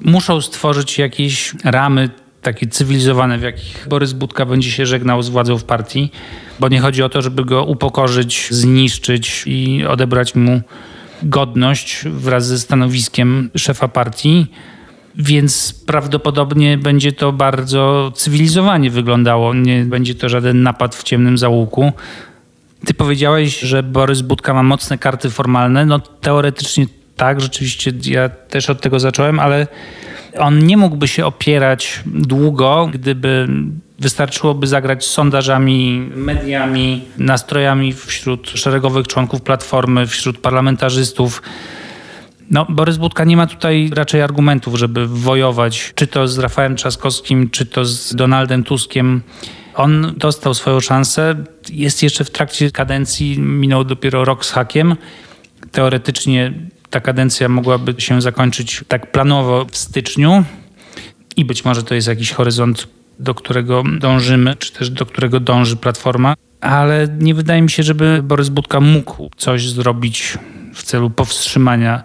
muszą 0.00 0.40
stworzyć 0.40 0.98
jakieś 0.98 1.54
ramy 1.64 2.10
takie 2.42 2.66
cywilizowane, 2.66 3.38
w 3.38 3.42
jakich 3.42 3.86
Borys 3.88 4.12
Budka 4.12 4.46
będzie 4.46 4.70
się 4.70 4.86
żegnał 4.86 5.22
z 5.22 5.28
władzą 5.28 5.58
w 5.58 5.64
partii, 5.64 6.10
bo 6.60 6.68
nie 6.68 6.80
chodzi 6.80 7.02
o 7.02 7.08
to, 7.08 7.22
żeby 7.22 7.44
go 7.44 7.64
upokorzyć, 7.64 8.48
zniszczyć 8.50 9.42
i 9.46 9.84
odebrać 9.88 10.34
mu 10.34 10.60
godność 11.22 12.04
wraz 12.04 12.46
ze 12.46 12.58
stanowiskiem 12.58 13.50
szefa 13.56 13.88
partii. 13.88 14.46
Więc 15.16 15.82
prawdopodobnie 15.86 16.78
będzie 16.78 17.12
to 17.12 17.32
bardzo 17.32 18.12
cywilizowanie 18.14 18.90
wyglądało. 18.90 19.54
Nie 19.54 19.84
będzie 19.84 20.14
to 20.14 20.28
żaden 20.28 20.62
napad 20.62 20.94
w 20.94 21.02
ciemnym 21.02 21.38
zaułku. 21.38 21.92
Ty 22.86 22.94
powiedziałeś, 22.94 23.60
że 23.60 23.82
Borys 23.82 24.20
Budka 24.20 24.54
ma 24.54 24.62
mocne 24.62 24.98
karty 24.98 25.30
formalne. 25.30 25.86
No 25.86 25.98
teoretycznie 25.98 26.86
tak, 27.16 27.40
rzeczywiście 27.40 27.92
ja 28.04 28.28
też 28.28 28.70
od 28.70 28.80
tego 28.80 29.00
zacząłem, 29.00 29.40
ale 29.40 29.66
on 30.38 30.66
nie 30.66 30.76
mógłby 30.76 31.08
się 31.08 31.26
opierać 31.26 32.02
długo, 32.06 32.90
gdyby 32.92 33.48
wystarczyłoby 33.98 34.66
zagrać 34.66 35.06
sondażami, 35.06 36.10
mediami, 36.16 37.04
nastrojami 37.18 37.92
wśród 37.92 38.48
szeregowych 38.48 39.06
członków 39.06 39.42
Platformy, 39.42 40.06
wśród 40.06 40.38
parlamentarzystów. 40.38 41.42
No, 42.50 42.66
Borys 42.68 42.96
Budka 42.96 43.24
nie 43.24 43.36
ma 43.36 43.46
tutaj 43.46 43.90
raczej 43.94 44.22
argumentów, 44.22 44.74
żeby 44.74 45.06
wojować, 45.06 45.92
czy 45.94 46.06
to 46.06 46.28
z 46.28 46.38
Rafałem 46.38 46.76
Trzaskowskim, 46.76 47.50
czy 47.50 47.66
to 47.66 47.84
z 47.84 48.14
Donaldem 48.14 48.64
Tuskiem. 48.64 49.22
On 49.74 50.14
dostał 50.16 50.54
swoją 50.54 50.80
szansę, 50.80 51.44
jest 51.72 52.02
jeszcze 52.02 52.24
w 52.24 52.30
trakcie 52.30 52.70
kadencji, 52.70 53.38
minął 53.38 53.84
dopiero 53.84 54.24
rok 54.24 54.46
z 54.46 54.50
hakiem. 54.50 54.96
Teoretycznie 55.72 56.52
ta 56.90 57.00
kadencja 57.00 57.48
mogłaby 57.48 57.94
się 57.98 58.22
zakończyć 58.22 58.84
tak 58.88 59.12
planowo 59.12 59.66
w 59.70 59.76
styczniu 59.76 60.44
i 61.36 61.44
być 61.44 61.64
może 61.64 61.82
to 61.82 61.94
jest 61.94 62.08
jakiś 62.08 62.32
horyzont, 62.32 62.88
do 63.18 63.34
którego 63.34 63.82
dążymy, 63.98 64.56
czy 64.56 64.72
też 64.72 64.90
do 64.90 65.06
którego 65.06 65.40
dąży 65.40 65.76
Platforma. 65.76 66.34
Ale 66.60 67.08
nie 67.18 67.34
wydaje 67.34 67.62
mi 67.62 67.70
się, 67.70 67.82
żeby 67.82 68.20
Borys 68.22 68.48
Budka 68.48 68.80
mógł 68.80 69.30
coś 69.36 69.68
zrobić 69.68 70.38
w 70.74 70.82
celu 70.82 71.10
powstrzymania 71.10 72.04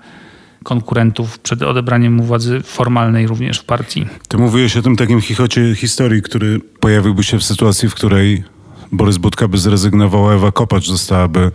konkurentów 0.63 1.39
przed 1.39 1.61
odebraniem 1.61 2.13
mu 2.13 2.23
władzy 2.23 2.61
formalnej 2.61 3.27
również 3.27 3.59
w 3.59 3.63
partii. 3.63 4.05
Ty 4.27 4.37
mówiłeś 4.37 4.77
o 4.77 4.81
tym 4.81 4.95
takim 4.95 5.21
chichocie 5.21 5.75
historii, 5.75 6.21
który 6.21 6.59
pojawiłby 6.79 7.23
się 7.23 7.39
w 7.39 7.43
sytuacji, 7.43 7.89
w 7.89 7.95
której 7.95 8.43
Borys 8.91 9.17
Budka 9.17 9.47
by 9.47 9.57
zrezygnował, 9.57 10.31
Ewa 10.31 10.51
Kopacz 10.51 10.87
zostałaby 10.87 11.51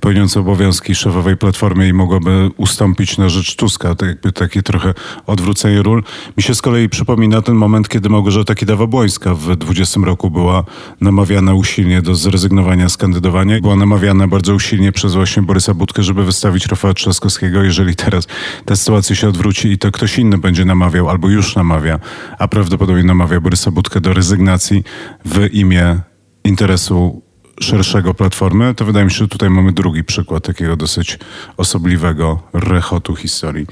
pełniąca 0.00 0.40
obowiązki 0.40 0.94
szefowej 0.94 1.36
Platformy 1.36 1.88
i 1.88 1.92
mogłaby 1.92 2.50
ustąpić 2.56 3.18
na 3.18 3.28
rzecz 3.28 3.56
Tuska. 3.56 3.94
Tak 3.94 4.08
jakby 4.08 4.32
takie 4.32 4.62
trochę 4.62 4.94
odwrócenie 5.26 5.82
ról. 5.82 6.02
Mi 6.36 6.42
się 6.42 6.54
z 6.54 6.62
kolei 6.62 6.88
przypomina 6.88 7.42
ten 7.42 7.54
moment, 7.54 7.88
kiedy 7.88 8.08
Małgorzata 8.08 8.54
Kidawa-Błońska 8.54 9.34
w 9.34 9.56
20 9.56 10.00
roku 10.04 10.30
była 10.30 10.64
namawiana 11.00 11.54
usilnie 11.54 12.02
do 12.02 12.14
zrezygnowania 12.14 12.88
z 12.88 12.96
kandydowania. 12.96 13.60
Była 13.60 13.76
namawiana 13.76 14.28
bardzo 14.28 14.54
usilnie 14.54 14.92
przez 14.92 15.14
właśnie 15.14 15.42
Borysa 15.42 15.74
Budkę, 15.74 16.02
żeby 16.02 16.24
wystawić 16.24 16.66
Rafała 16.66 16.94
Trzaskowskiego. 16.94 17.62
Jeżeli 17.62 17.96
teraz 17.96 18.26
ta 18.64 18.76
sytuacja 18.76 19.16
się 19.16 19.28
odwróci 19.28 19.68
i 19.68 19.78
to 19.78 19.92
ktoś 19.92 20.18
inny 20.18 20.38
będzie 20.38 20.64
namawiał 20.64 21.08
albo 21.08 21.28
już 21.28 21.56
namawia, 21.56 22.00
a 22.38 22.48
prawdopodobnie 22.48 23.02
namawia 23.02 23.40
Borysa 23.40 23.70
Budkę 23.70 24.00
do 24.00 24.12
rezygnacji 24.12 24.84
w 25.24 25.48
imię 25.52 26.09
interesu 26.44 27.22
szerszego 27.60 28.14
platformy, 28.14 28.74
to 28.74 28.84
wydaje 28.84 29.04
mi 29.04 29.10
się, 29.10 29.16
że 29.16 29.28
tutaj 29.28 29.50
mamy 29.50 29.72
drugi 29.72 30.04
przykład 30.04 30.46
takiego 30.46 30.76
dosyć 30.76 31.18
osobliwego 31.56 32.42
rechotu 32.52 33.16
historii. 33.16 33.66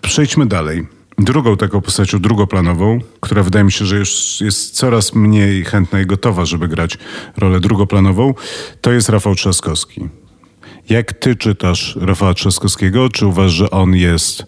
Przejdźmy 0.00 0.46
dalej. 0.46 0.86
Drugą 1.18 1.56
taką 1.56 1.80
postacią 1.80 2.18
drugoplanową, 2.18 2.98
która 3.20 3.42
wydaje 3.42 3.64
mi 3.64 3.72
się, 3.72 3.84
że 3.86 3.96
już 3.96 4.40
jest 4.40 4.74
coraz 4.74 5.14
mniej 5.14 5.64
chętna 5.64 6.00
i 6.00 6.06
gotowa, 6.06 6.44
żeby 6.44 6.68
grać 6.68 6.98
rolę 7.36 7.60
drugoplanową, 7.60 8.34
to 8.80 8.92
jest 8.92 9.08
Rafał 9.08 9.34
Trzaskowski. 9.34 10.08
Jak 10.88 11.12
ty 11.12 11.36
czytasz 11.36 11.96
Rafała 12.00 12.34
Trzaskowskiego? 12.34 13.08
Czy 13.08 13.26
uważasz, 13.26 13.52
że 13.52 13.70
on 13.70 13.94
jest 13.94 14.46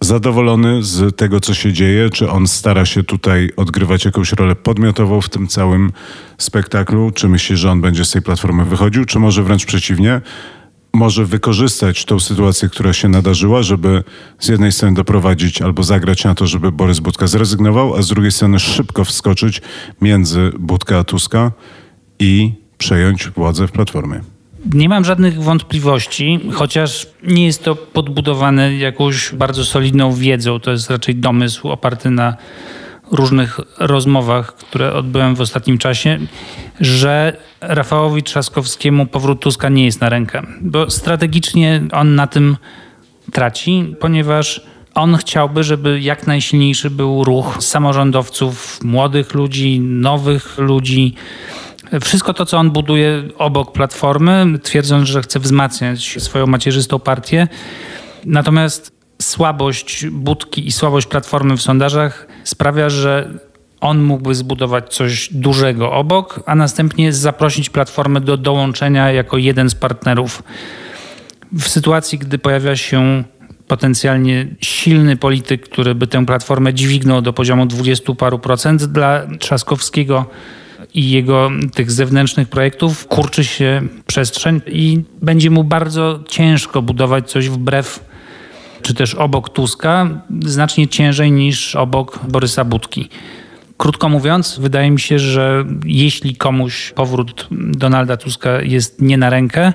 zadowolony 0.00 0.82
z 0.82 1.16
tego, 1.16 1.40
co 1.40 1.54
się 1.54 1.72
dzieje? 1.72 2.10
Czy 2.10 2.30
on 2.30 2.46
stara 2.46 2.86
się 2.86 3.04
tutaj 3.04 3.50
odgrywać 3.56 4.04
jakąś 4.04 4.32
rolę 4.32 4.54
podmiotową 4.54 5.20
w 5.20 5.28
tym 5.28 5.48
całym 5.48 5.92
spektaklu? 6.38 7.10
Czy 7.10 7.28
myśli, 7.28 7.56
że 7.56 7.70
on 7.70 7.80
będzie 7.80 8.04
z 8.04 8.10
tej 8.10 8.22
platformy 8.22 8.64
wychodził? 8.64 9.04
Czy 9.04 9.18
może 9.18 9.42
wręcz 9.42 9.64
przeciwnie? 9.64 10.20
Może 10.92 11.24
wykorzystać 11.24 12.04
tą 12.04 12.20
sytuację, 12.20 12.68
która 12.68 12.92
się 12.92 13.08
nadarzyła, 13.08 13.62
żeby 13.62 14.04
z 14.38 14.48
jednej 14.48 14.72
strony 14.72 14.94
doprowadzić 14.94 15.62
albo 15.62 15.82
zagrać 15.82 16.24
na 16.24 16.34
to, 16.34 16.46
żeby 16.46 16.72
Borys 16.72 17.00
Budka 17.00 17.26
zrezygnował, 17.26 17.94
a 17.94 18.02
z 18.02 18.08
drugiej 18.08 18.32
strony 18.32 18.58
szybko 18.58 19.04
wskoczyć 19.04 19.62
między 20.00 20.52
Budka 20.58 20.98
a 20.98 21.04
Tuska 21.04 21.52
i 22.18 22.52
przejąć 22.78 23.28
władzę 23.28 23.68
w 23.68 23.72
Platformie. 23.72 24.39
Nie 24.74 24.88
mam 24.88 25.04
żadnych 25.04 25.42
wątpliwości, 25.42 26.40
chociaż 26.52 27.06
nie 27.22 27.46
jest 27.46 27.64
to 27.64 27.76
podbudowane 27.76 28.76
jakąś 28.76 29.34
bardzo 29.34 29.64
solidną 29.64 30.14
wiedzą. 30.14 30.60
To 30.60 30.70
jest 30.70 30.90
raczej 30.90 31.14
domysł 31.14 31.68
oparty 31.68 32.10
na 32.10 32.36
różnych 33.10 33.60
rozmowach, 33.78 34.54
które 34.56 34.92
odbyłem 34.92 35.34
w 35.34 35.40
ostatnim 35.40 35.78
czasie, 35.78 36.18
że 36.80 37.36
Rafałowi 37.60 38.22
Trzaskowskiemu 38.22 39.06
powrót 39.06 39.40
Tuska 39.40 39.68
nie 39.68 39.84
jest 39.84 40.00
na 40.00 40.08
rękę, 40.08 40.42
bo 40.60 40.90
strategicznie 40.90 41.82
on 41.92 42.14
na 42.14 42.26
tym 42.26 42.56
traci, 43.32 43.94
ponieważ 44.00 44.60
on 44.94 45.16
chciałby, 45.16 45.64
żeby 45.64 46.00
jak 46.00 46.26
najsilniejszy 46.26 46.90
był 46.90 47.24
ruch 47.24 47.56
samorządowców, 47.60 48.78
młodych 48.84 49.34
ludzi, 49.34 49.80
nowych 49.80 50.58
ludzi, 50.58 51.14
wszystko 52.00 52.34
to, 52.34 52.46
co 52.46 52.58
on 52.58 52.70
buduje 52.70 53.22
obok 53.38 53.72
Platformy, 53.72 54.58
twierdząc, 54.62 55.08
że 55.08 55.22
chce 55.22 55.40
wzmacniać 55.40 56.16
swoją 56.18 56.46
macierzystą 56.46 56.98
partię. 56.98 57.48
Natomiast 58.24 58.92
słabość 59.22 60.06
Budki 60.06 60.66
i 60.66 60.72
słabość 60.72 61.06
Platformy 61.06 61.56
w 61.56 61.62
sondażach 61.62 62.26
sprawia, 62.44 62.90
że 62.90 63.30
on 63.80 64.02
mógłby 64.02 64.34
zbudować 64.34 64.94
coś 64.94 65.28
dużego 65.32 65.92
obok, 65.92 66.40
a 66.46 66.54
następnie 66.54 67.12
zaprosić 67.12 67.70
Platformę 67.70 68.20
do 68.20 68.36
dołączenia 68.36 69.12
jako 69.12 69.38
jeden 69.38 69.70
z 69.70 69.74
partnerów. 69.74 70.42
W 71.52 71.68
sytuacji, 71.68 72.18
gdy 72.18 72.38
pojawia 72.38 72.76
się 72.76 73.24
potencjalnie 73.68 74.46
silny 74.60 75.16
polityk, 75.16 75.68
który 75.68 75.94
by 75.94 76.06
tę 76.06 76.26
platformę 76.26 76.74
dźwignął 76.74 77.22
do 77.22 77.32
poziomu 77.32 77.66
20 77.66 78.14
paru 78.14 78.38
procent, 78.38 78.84
dla 78.84 79.26
Trzaskowskiego 79.38 80.26
i 80.94 81.10
jego 81.10 81.50
tych 81.74 81.90
zewnętrznych 81.90 82.48
projektów 82.48 83.06
kurczy 83.06 83.44
się 83.44 83.82
przestrzeń 84.06 84.60
i 84.66 85.02
będzie 85.22 85.50
mu 85.50 85.64
bardzo 85.64 86.20
ciężko 86.28 86.82
budować 86.82 87.30
coś 87.30 87.48
wbrew 87.48 88.10
czy 88.82 88.94
też 88.94 89.14
obok 89.14 89.48
Tuska, 89.48 90.08
znacznie 90.44 90.88
ciężej 90.88 91.32
niż 91.32 91.76
obok 91.76 92.18
Borysa 92.28 92.64
Budki. 92.64 93.08
Krótko 93.76 94.08
mówiąc, 94.08 94.58
wydaje 94.58 94.90
mi 94.90 95.00
się, 95.00 95.18
że 95.18 95.64
jeśli 95.84 96.36
komuś 96.36 96.92
powrót 96.92 97.48
Donalda 97.50 98.16
Tuska 98.16 98.62
jest 98.62 99.02
nie 99.02 99.18
na 99.18 99.30
rękę, 99.30 99.72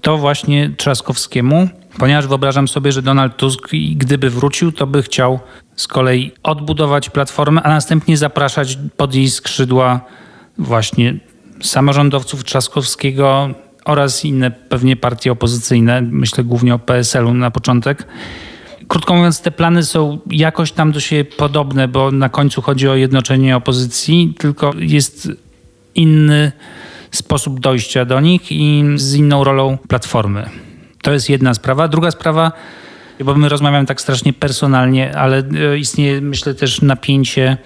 to 0.00 0.18
właśnie 0.18 0.70
Trzaskowskiemu. 0.76 1.68
Ponieważ 1.98 2.26
wyobrażam 2.26 2.68
sobie, 2.68 2.92
że 2.92 3.02
Donald 3.02 3.36
Tusk, 3.36 3.68
gdyby 3.96 4.30
wrócił, 4.30 4.72
to 4.72 4.86
by 4.86 5.02
chciał 5.02 5.40
z 5.76 5.86
kolei 5.86 6.32
odbudować 6.42 7.10
platformę, 7.10 7.62
a 7.62 7.68
następnie 7.68 8.16
zapraszać 8.16 8.78
pod 8.96 9.14
jej 9.14 9.30
skrzydła 9.30 10.00
właśnie 10.58 11.14
samorządowców 11.62 12.44
Trzaskowskiego 12.44 13.48
oraz 13.84 14.24
inne 14.24 14.50
pewnie 14.50 14.96
partie 14.96 15.32
opozycyjne, 15.32 16.02
myślę 16.02 16.44
głównie 16.44 16.74
o 16.74 16.78
PSL-u 16.78 17.34
na 17.34 17.50
początek. 17.50 18.06
Krótko 18.88 19.14
mówiąc, 19.14 19.40
te 19.40 19.50
plany 19.50 19.84
są 19.84 20.18
jakoś 20.30 20.72
tam 20.72 20.92
do 20.92 21.00
siebie 21.00 21.24
podobne, 21.24 21.88
bo 21.88 22.10
na 22.10 22.28
końcu 22.28 22.62
chodzi 22.62 22.88
o 22.88 22.94
jednoczenie 22.94 23.56
opozycji, 23.56 24.34
tylko 24.38 24.72
jest 24.78 25.28
inny 25.94 26.52
sposób 27.10 27.60
dojścia 27.60 28.04
do 28.04 28.20
nich 28.20 28.52
i 28.52 28.84
z 28.94 29.14
inną 29.14 29.44
rolą 29.44 29.78
platformy. 29.88 30.50
To 31.02 31.12
jest 31.12 31.30
jedna 31.30 31.54
sprawa. 31.54 31.88
Druga 31.88 32.10
sprawa, 32.10 32.52
bo 33.24 33.34
my 33.34 33.48
rozmawiamy 33.48 33.86
tak 33.86 34.00
strasznie 34.00 34.32
personalnie, 34.32 35.16
ale 35.16 35.38
e, 35.38 35.78
istnieje 35.78 36.20
myślę 36.20 36.54
też 36.54 36.82
napięcie 36.82 37.56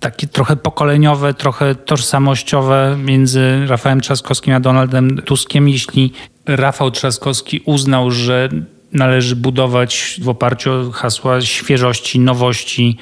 takie 0.00 0.26
trochę 0.26 0.56
pokoleniowe, 0.56 1.34
trochę 1.34 1.74
tożsamościowe 1.74 2.96
między 3.04 3.66
Rafałem 3.66 4.00
Trzaskowskim 4.00 4.54
a 4.54 4.60
Donaldem 4.60 5.18
Tuskiem. 5.18 5.68
Jeśli 5.68 6.12
Rafał 6.46 6.90
Trzaskowski 6.90 7.60
uznał, 7.64 8.10
że 8.10 8.48
należy 8.92 9.36
budować 9.36 10.20
w 10.22 10.28
oparciu 10.28 10.72
o 10.72 10.90
hasła 10.90 11.40
świeżości, 11.40 12.20
nowości, 12.20 12.98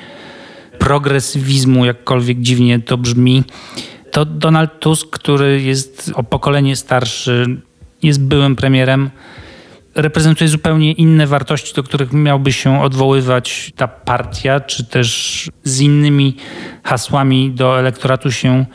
progresywizmu, 0.78 1.84
jakkolwiek 1.84 2.40
dziwnie 2.40 2.80
to 2.80 2.98
brzmi, 2.98 3.44
to 4.10 4.24
Donald 4.24 4.70
Tusk, 4.80 5.10
który 5.10 5.62
jest 5.62 6.12
o 6.14 6.22
pokolenie 6.22 6.76
starszy, 6.76 7.46
jest 8.02 8.22
byłym 8.22 8.56
premierem, 8.56 9.10
reprezentuje 10.02 10.48
zupełnie 10.48 10.92
inne 10.92 11.26
wartości, 11.26 11.74
do 11.74 11.82
których 11.82 12.12
miałby 12.12 12.52
się 12.52 12.82
odwoływać 12.82 13.72
ta 13.76 13.88
partia, 13.88 14.60
czy 14.60 14.84
też 14.84 15.50
z 15.64 15.80
innymi 15.80 16.36
hasłami 16.82 17.50
do 17.50 17.78
elektoratu 17.78 18.32
się 18.32 18.66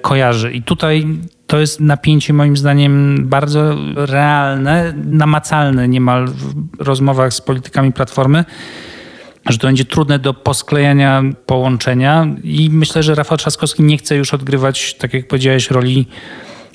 kojarzy. 0.00 0.52
I 0.52 0.62
tutaj 0.62 1.06
to 1.46 1.58
jest 1.58 1.80
napięcie 1.80 2.32
moim 2.32 2.56
zdaniem 2.56 3.16
bardzo 3.28 3.76
realne, 3.94 4.94
namacalne 5.04 5.88
niemal 5.88 6.28
w 6.28 6.54
rozmowach 6.78 7.34
z 7.34 7.40
politykami 7.40 7.92
Platformy, 7.92 8.44
że 9.48 9.58
to 9.58 9.66
będzie 9.66 9.84
trudne 9.84 10.18
do 10.18 10.34
posklejania 10.34 11.22
połączenia 11.46 12.26
i 12.44 12.70
myślę, 12.70 13.02
że 13.02 13.14
Rafał 13.14 13.38
Trzaskowski 13.38 13.82
nie 13.82 13.98
chce 13.98 14.16
już 14.16 14.34
odgrywać, 14.34 14.94
tak 14.94 15.14
jak 15.14 15.28
powiedziałeś, 15.28 15.70
roli 15.70 16.06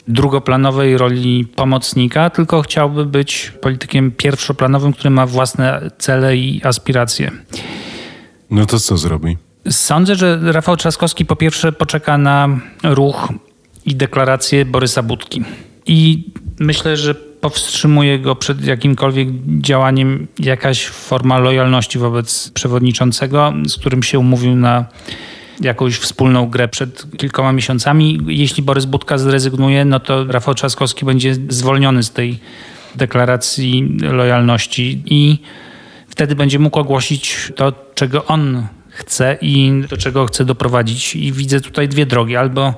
drugoplanowej 0.07 0.97
roli 0.97 1.45
pomocnika, 1.55 2.29
tylko 2.29 2.61
chciałby 2.61 3.05
być 3.05 3.53
politykiem 3.61 4.11
pierwszoplanowym, 4.11 4.93
który 4.93 5.09
ma 5.09 5.25
własne 5.25 5.91
cele 5.97 6.37
i 6.37 6.61
aspiracje. 6.63 7.31
No 8.49 8.65
to 8.65 8.79
co 8.79 8.97
zrobi? 8.97 9.37
Sądzę, 9.69 10.15
że 10.15 10.39
Rafał 10.41 10.77
Trzaskowski 10.77 11.25
po 11.25 11.35
pierwsze 11.35 11.71
poczeka 11.71 12.17
na 12.17 12.59
ruch 12.83 13.33
i 13.85 13.95
deklarację 13.95 14.65
Borysa 14.65 15.03
Budki. 15.03 15.43
I 15.85 16.29
myślę, 16.59 16.97
że 16.97 17.15
powstrzymuje 17.15 18.19
go 18.19 18.35
przed 18.35 18.65
jakimkolwiek 18.65 19.27
działaniem 19.61 20.27
jakaś 20.39 20.85
forma 20.85 21.39
lojalności 21.39 21.99
wobec 21.99 22.49
przewodniczącego, 22.49 23.53
z 23.67 23.77
którym 23.77 24.03
się 24.03 24.19
umówił 24.19 24.55
na 24.55 24.85
jakąś 25.61 25.95
wspólną 25.95 26.49
grę 26.49 26.67
przed 26.67 27.17
kilkoma 27.17 27.51
miesiącami. 27.51 28.19
Jeśli 28.27 28.63
Borys 28.63 28.85
Budka 28.85 29.17
zrezygnuje, 29.17 29.85
no 29.85 29.99
to 29.99 30.25
Rafał 30.25 30.53
Trzaskowski 30.53 31.05
będzie 31.05 31.35
zwolniony 31.49 32.03
z 32.03 32.11
tej 32.11 32.39
deklaracji 32.95 33.97
lojalności 34.01 35.03
i 35.05 35.39
wtedy 36.07 36.35
będzie 36.35 36.59
mógł 36.59 36.79
ogłosić 36.79 37.51
to, 37.55 37.73
czego 37.95 38.25
on 38.25 38.67
chce 38.89 39.37
i 39.41 39.83
do 39.89 39.97
czego 39.97 40.25
chce 40.25 40.45
doprowadzić. 40.45 41.15
I 41.15 41.31
widzę 41.31 41.61
tutaj 41.61 41.87
dwie 41.87 42.05
drogi. 42.05 42.35
Albo 42.35 42.73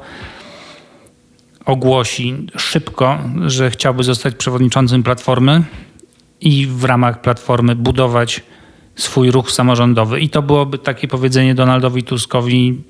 ogłosi 1.66 2.48
szybko, 2.58 3.20
że 3.46 3.72
chciałby 3.72 4.04
zostać 4.04 4.36
przewodniczącym 4.36 5.04
Platformy 5.04 5.64
i 6.42 6.68
w 6.68 6.84
ramach 6.84 7.22
Platformy 7.22 7.76
budować 7.76 8.42
swój 8.96 9.32
ruch 9.32 9.52
samorządowy. 9.52 10.20
I 10.20 10.30
to 10.30 10.42
byłoby 10.42 10.78
takie 10.78 11.08
powiedzenie 11.08 11.56
Donaldowi 11.56 12.04
Tuskowi: 12.04 12.82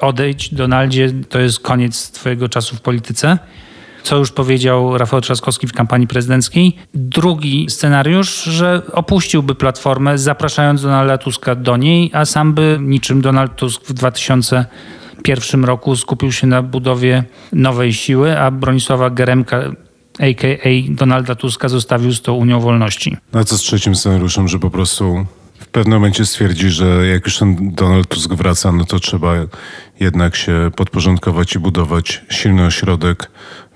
odejdź, 0.00 0.54
Donaldzie, 0.54 1.12
to 1.28 1.38
jest 1.38 1.60
koniec 1.60 2.10
Twojego 2.10 2.48
czasu 2.48 2.76
w 2.76 2.80
polityce. 2.80 3.38
Co 4.02 4.16
już 4.16 4.32
powiedział 4.32 4.98
Rafał 4.98 5.20
Trzaskowski 5.20 5.66
w 5.66 5.72
kampanii 5.72 6.06
prezydenckiej. 6.06 6.76
Drugi 6.94 7.66
scenariusz, 7.70 8.42
że 8.44 8.82
opuściłby 8.92 9.54
platformę, 9.54 10.18
zapraszając 10.18 10.82
Donalda 10.82 11.18
Tuska 11.18 11.54
do 11.54 11.76
niej, 11.76 12.10
a 12.14 12.24
sam 12.24 12.54
by 12.54 12.78
niczym 12.80 13.20
Donald 13.20 13.56
Tusk 13.56 13.86
w 13.86 13.92
2001 13.92 15.64
roku 15.64 15.96
skupił 15.96 16.32
się 16.32 16.46
na 16.46 16.62
budowie 16.62 17.24
nowej 17.52 17.92
siły, 17.92 18.38
a 18.38 18.50
Bronisława 18.50 19.10
Geremka 19.10 19.62
a.k.a. 20.18 20.68
Donalda 20.88 21.34
Tuska 21.34 21.68
zostawił 21.68 22.12
z 22.12 22.22
tą 22.22 22.34
Unią 22.34 22.60
Wolności. 22.60 23.16
A 23.32 23.44
co 23.44 23.58
z 23.58 23.60
trzecim 23.60 23.94
scenariuszem, 23.94 24.48
że 24.48 24.58
po 24.58 24.70
prostu 24.70 25.26
w 25.58 25.66
pewnym 25.66 25.98
momencie 25.98 26.26
stwierdzi, 26.26 26.70
że 26.70 27.06
jak 27.06 27.24
już 27.24 27.38
ten 27.38 27.74
Donald 27.74 28.08
Tusk 28.08 28.32
wraca, 28.32 28.72
no 28.72 28.84
to 28.84 29.00
trzeba 29.00 29.34
jednak 30.00 30.36
się 30.36 30.70
podporządkować 30.76 31.54
i 31.54 31.58
budować 31.58 32.24
silny 32.30 32.66
ośrodek 32.66 33.30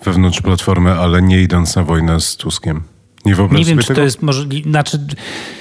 wewnątrz 0.05 0.40
Platformy, 0.40 0.92
ale 0.92 1.22
nie 1.22 1.42
idąc 1.42 1.76
na 1.76 1.83
wojnę 1.83 2.20
z 2.20 2.37
Tuskiem. 2.37 2.83
Nie, 3.24 3.35
nie 3.52 3.64
wiem, 3.64 3.78
czy 3.78 3.87
tego? 3.87 3.98
to 3.98 4.05
jest 4.05 4.22
możliwe. 4.22 4.70
Znaczy, 4.70 4.98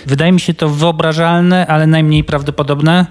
wydaje 0.05 0.31
mi 0.31 0.39
się 0.39 0.53
to 0.53 0.69
wyobrażalne, 0.69 1.67
ale 1.67 1.87
najmniej 1.87 2.23
prawdopodobne. 2.23 3.05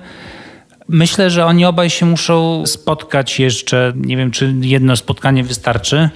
Myślę, 0.88 1.30
że 1.30 1.46
oni 1.46 1.64
obaj 1.64 1.90
się 1.90 2.06
muszą 2.06 2.66
spotkać 2.66 3.40
jeszcze. 3.40 3.92
Nie 3.96 4.16
wiem, 4.16 4.30
czy 4.30 4.54
jedno 4.60 4.96
spotkanie 4.96 5.44
wystarczy 5.44 6.10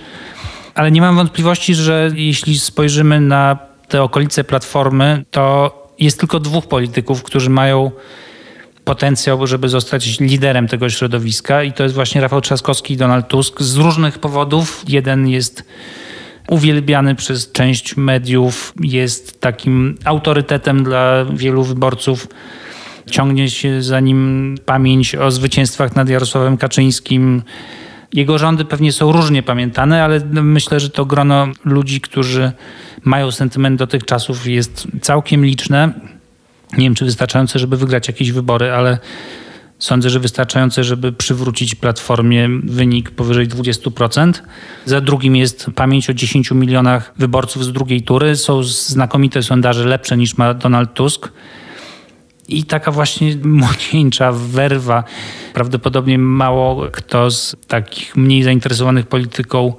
ale 0.74 0.90
nie 0.90 1.00
mam 1.00 1.16
wątpliwości, 1.16 1.74
że 1.74 2.10
jeśli 2.14 2.58
spojrzymy 2.58 3.20
na 3.20 3.58
te 3.88 4.02
okolice 4.02 4.44
Platformy, 4.44 5.24
to 5.30 5.70
jest 5.98 6.20
tylko 6.20 6.40
dwóch 6.40 6.66
polityków, 6.66 7.22
którzy 7.22 7.50
mają 7.50 7.90
potencjał, 8.84 9.46
żeby 9.46 9.68
zostać 9.68 10.20
liderem 10.20 10.68
tego 10.68 10.90
środowiska 10.90 11.62
i 11.62 11.72
to 11.72 11.82
jest 11.82 11.94
właśnie 11.94 12.20
Rafał 12.20 12.40
Trzaskowski 12.40 12.94
i 12.94 12.96
Donald 12.96 13.28
Tusk 13.28 13.62
z 13.62 13.76
różnych 13.76 14.18
powodów. 14.18 14.84
Jeden 14.88 15.28
jest 15.28 15.64
uwielbiany 16.48 17.14
przez 17.14 17.52
część 17.52 17.96
mediów, 17.96 18.74
jest 18.80 19.40
takim 19.40 19.98
autorytetem 20.04 20.84
dla 20.84 21.24
wielu 21.24 21.64
wyborców. 21.64 22.28
Ciągnie 23.10 23.50
się 23.50 23.82
za 23.82 24.00
nim 24.00 24.54
pamięć 24.66 25.14
o 25.14 25.30
zwycięstwach 25.30 25.96
nad 25.96 26.08
Jarosławem 26.08 26.56
Kaczyńskim, 26.56 27.42
jego 28.14 28.38
rządy 28.38 28.64
pewnie 28.64 28.92
są 28.92 29.12
różnie 29.12 29.42
pamiętane, 29.42 30.04
ale 30.04 30.20
myślę, 30.30 30.80
że 30.80 30.90
to 30.90 31.04
grono 31.04 31.48
ludzi, 31.64 32.00
którzy 32.00 32.52
mają 33.04 33.30
sentyment 33.30 33.78
do 33.78 33.86
tych 33.86 34.04
czasów 34.04 34.46
jest 34.46 34.86
całkiem 35.00 35.44
liczne. 35.44 35.92
Nie 36.76 36.84
wiem, 36.84 36.94
czy 36.94 37.04
wystarczające, 37.04 37.58
żeby 37.58 37.76
wygrać 37.76 38.08
jakieś 38.08 38.32
wybory, 38.32 38.72
ale 38.72 38.98
sądzę, 39.78 40.10
że 40.10 40.20
wystarczające, 40.20 40.84
żeby 40.84 41.12
przywrócić 41.12 41.74
platformie 41.74 42.48
wynik 42.64 43.10
powyżej 43.10 43.48
20%. 43.48 44.32
Za 44.84 45.00
drugim 45.00 45.36
jest 45.36 45.66
pamięć 45.74 46.10
o 46.10 46.14
10 46.14 46.50
milionach 46.50 47.12
wyborców 47.18 47.64
z 47.64 47.72
drugiej 47.72 48.02
tury. 48.02 48.36
Są 48.36 48.62
znakomite 48.62 49.42
sondaże, 49.42 49.84
lepsze 49.84 50.16
niż 50.16 50.38
ma 50.38 50.54
Donald 50.54 50.94
Tusk. 50.94 51.32
I 52.48 52.64
taka 52.64 52.92
właśnie 52.92 53.36
młodzieńcza 53.60 54.32
werwa. 54.32 55.04
Prawdopodobnie 55.54 56.18
mało 56.18 56.86
kto 56.92 57.30
z 57.30 57.56
takich 57.68 58.16
mniej 58.16 58.42
zainteresowanych 58.42 59.06
polityką 59.06 59.72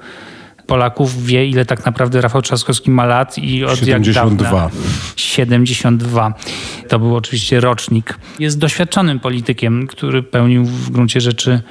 Polaków 0.67 1.25
wie, 1.25 1.47
ile 1.47 1.65
tak 1.65 1.85
naprawdę 1.85 2.21
Rafał 2.21 2.41
Trzaskowski 2.41 2.91
ma 2.91 3.05
lat 3.05 3.37
i 3.37 3.65
od 3.65 3.79
72. 3.79 4.21
jak 4.21 4.35
dawna. 4.35 4.69
72. 5.15 6.33
To 6.87 6.99
był 6.99 7.15
oczywiście 7.15 7.59
rocznik. 7.59 8.19
Jest 8.39 8.59
doświadczonym 8.59 9.19
politykiem, 9.19 9.87
który 9.87 10.23
pełnił 10.23 10.65
w 10.65 10.89
gruncie 10.89 11.21
rzeczy 11.21 11.61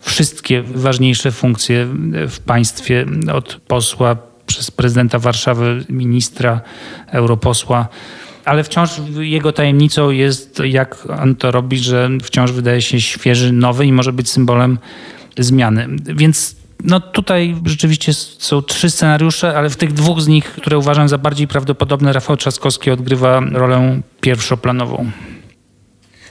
wszystkie 0.00 0.62
ważniejsze 0.62 1.32
funkcje 1.32 1.86
w 2.28 2.38
państwie, 2.46 3.06
od 3.32 3.60
posła 3.66 4.16
przez 4.46 4.70
prezydenta 4.70 5.18
Warszawy, 5.18 5.84
ministra, 5.88 6.60
europosła 7.06 7.88
ale 8.44 8.64
wciąż 8.64 8.90
jego 9.20 9.52
tajemnicą 9.52 10.10
jest, 10.10 10.62
jak 10.64 11.06
on 11.22 11.34
to 11.34 11.50
robi, 11.50 11.78
że 11.78 12.10
wciąż 12.22 12.52
wydaje 12.52 12.82
się 12.82 13.00
świeży, 13.00 13.52
nowy 13.52 13.86
i 13.86 13.92
może 13.92 14.12
być 14.12 14.30
symbolem 14.30 14.78
zmiany. 15.38 15.88
Więc 16.14 16.56
no 16.84 17.00
tutaj 17.00 17.56
rzeczywiście 17.64 18.14
są 18.14 18.62
trzy 18.62 18.90
scenariusze, 18.90 19.58
ale 19.58 19.70
w 19.70 19.76
tych 19.76 19.92
dwóch 19.92 20.20
z 20.20 20.28
nich, 20.28 20.44
które 20.44 20.78
uważam 20.78 21.08
za 21.08 21.18
bardziej 21.18 21.48
prawdopodobne, 21.48 22.12
Rafał 22.12 22.36
Trzaskowski 22.36 22.90
odgrywa 22.90 23.40
rolę 23.52 24.00
pierwszoplanową. 24.20 25.10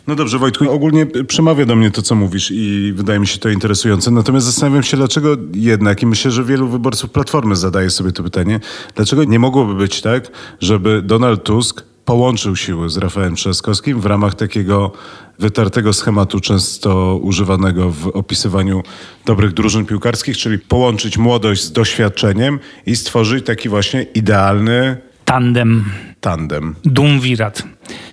No 0.08 0.16
dobrze, 0.16 0.40
Wojtku, 0.40 0.72
ogólnie 0.72 1.06
przemawia 1.06 1.66
do 1.66 1.76
mnie 1.76 1.92
to, 1.92 2.02
co 2.02 2.16
mówisz 2.16 2.52
i 2.52 2.94
wydaje 2.96 3.20
mi 3.20 3.28
się 3.28 3.40
to 3.40 3.50
interesujące. 3.50 4.12
Natomiast 4.12 4.46
zastanawiam 4.46 4.84
się, 4.84 4.98
dlaczego 4.98 5.38
jednak, 5.54 6.02
i 6.02 6.06
myślę, 6.06 6.32
że 6.32 6.44
wielu 6.44 6.68
wyborców 6.68 7.10
Platformy 7.10 7.56
zadaje 7.56 7.90
sobie 7.90 8.12
to 8.12 8.24
pytanie, 8.24 8.60
dlaczego 8.96 9.24
nie 9.24 9.40
mogłoby 9.40 9.76
być 9.76 10.02
tak, 10.02 10.32
żeby 10.60 11.02
Donald 11.02 11.44
Tusk 11.44 11.91
połączył 12.12 12.56
siły 12.56 12.90
z 12.90 12.98
Rafałem 12.98 13.36
Trzaskowskim 13.36 14.02
w 14.02 14.06
ramach 14.06 14.36
takiego 14.36 14.92
wytartego 15.40 15.94
schematu, 15.94 16.40
często 16.40 17.16
używanego 17.16 17.90
w 17.90 18.08
opisywaniu 18.08 18.84
dobrych 19.26 19.54
drużyn 19.54 19.86
piłkarskich, 19.86 20.38
czyli 20.38 20.60
połączyć 20.60 21.18
młodość 21.18 21.64
z 21.64 21.72
doświadczeniem 21.72 22.60
i 22.86 22.96
stworzyć 22.96 23.46
taki 23.46 23.70
właśnie 23.70 24.02
idealny 24.02 24.98
tandem. 25.26 25.86
Tandem. 26.22 26.76
Dumvirat. 26.86 27.64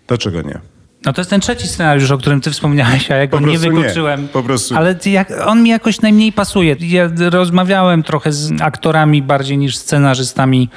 Dlaczego 0.07 0.43
nie? 0.43 0.61
No 1.05 1.13
to 1.13 1.21
jest 1.21 1.31
ten 1.31 1.41
trzeci 1.41 1.69
scenariusz, 1.69 2.11
o 2.11 2.19
którym 2.19 2.41
ty 2.41 2.51
wspomniałeś, 2.51 3.11
a 3.11 3.17
ja 3.17 3.27
go 3.27 3.41
nie 3.41 3.59
wykluczyłem. 3.59 4.23
Nie, 4.23 4.29
po 4.29 4.43
prostu. 4.43 4.77
Ale 4.77 4.99
jak, 5.07 5.33
on 5.47 5.63
mi 5.63 5.71
jakoś 5.71 6.01
najmniej 6.01 6.33
pasuje. 6.33 6.77
Ja 6.81 7.11
rozmawiałem 7.31 8.03
trochę 8.03 8.33
z 8.33 8.63
aktorami 8.63 9.23
bardziej 9.23 9.59
niż 9.59 9.77
scenarzystami 9.77 10.69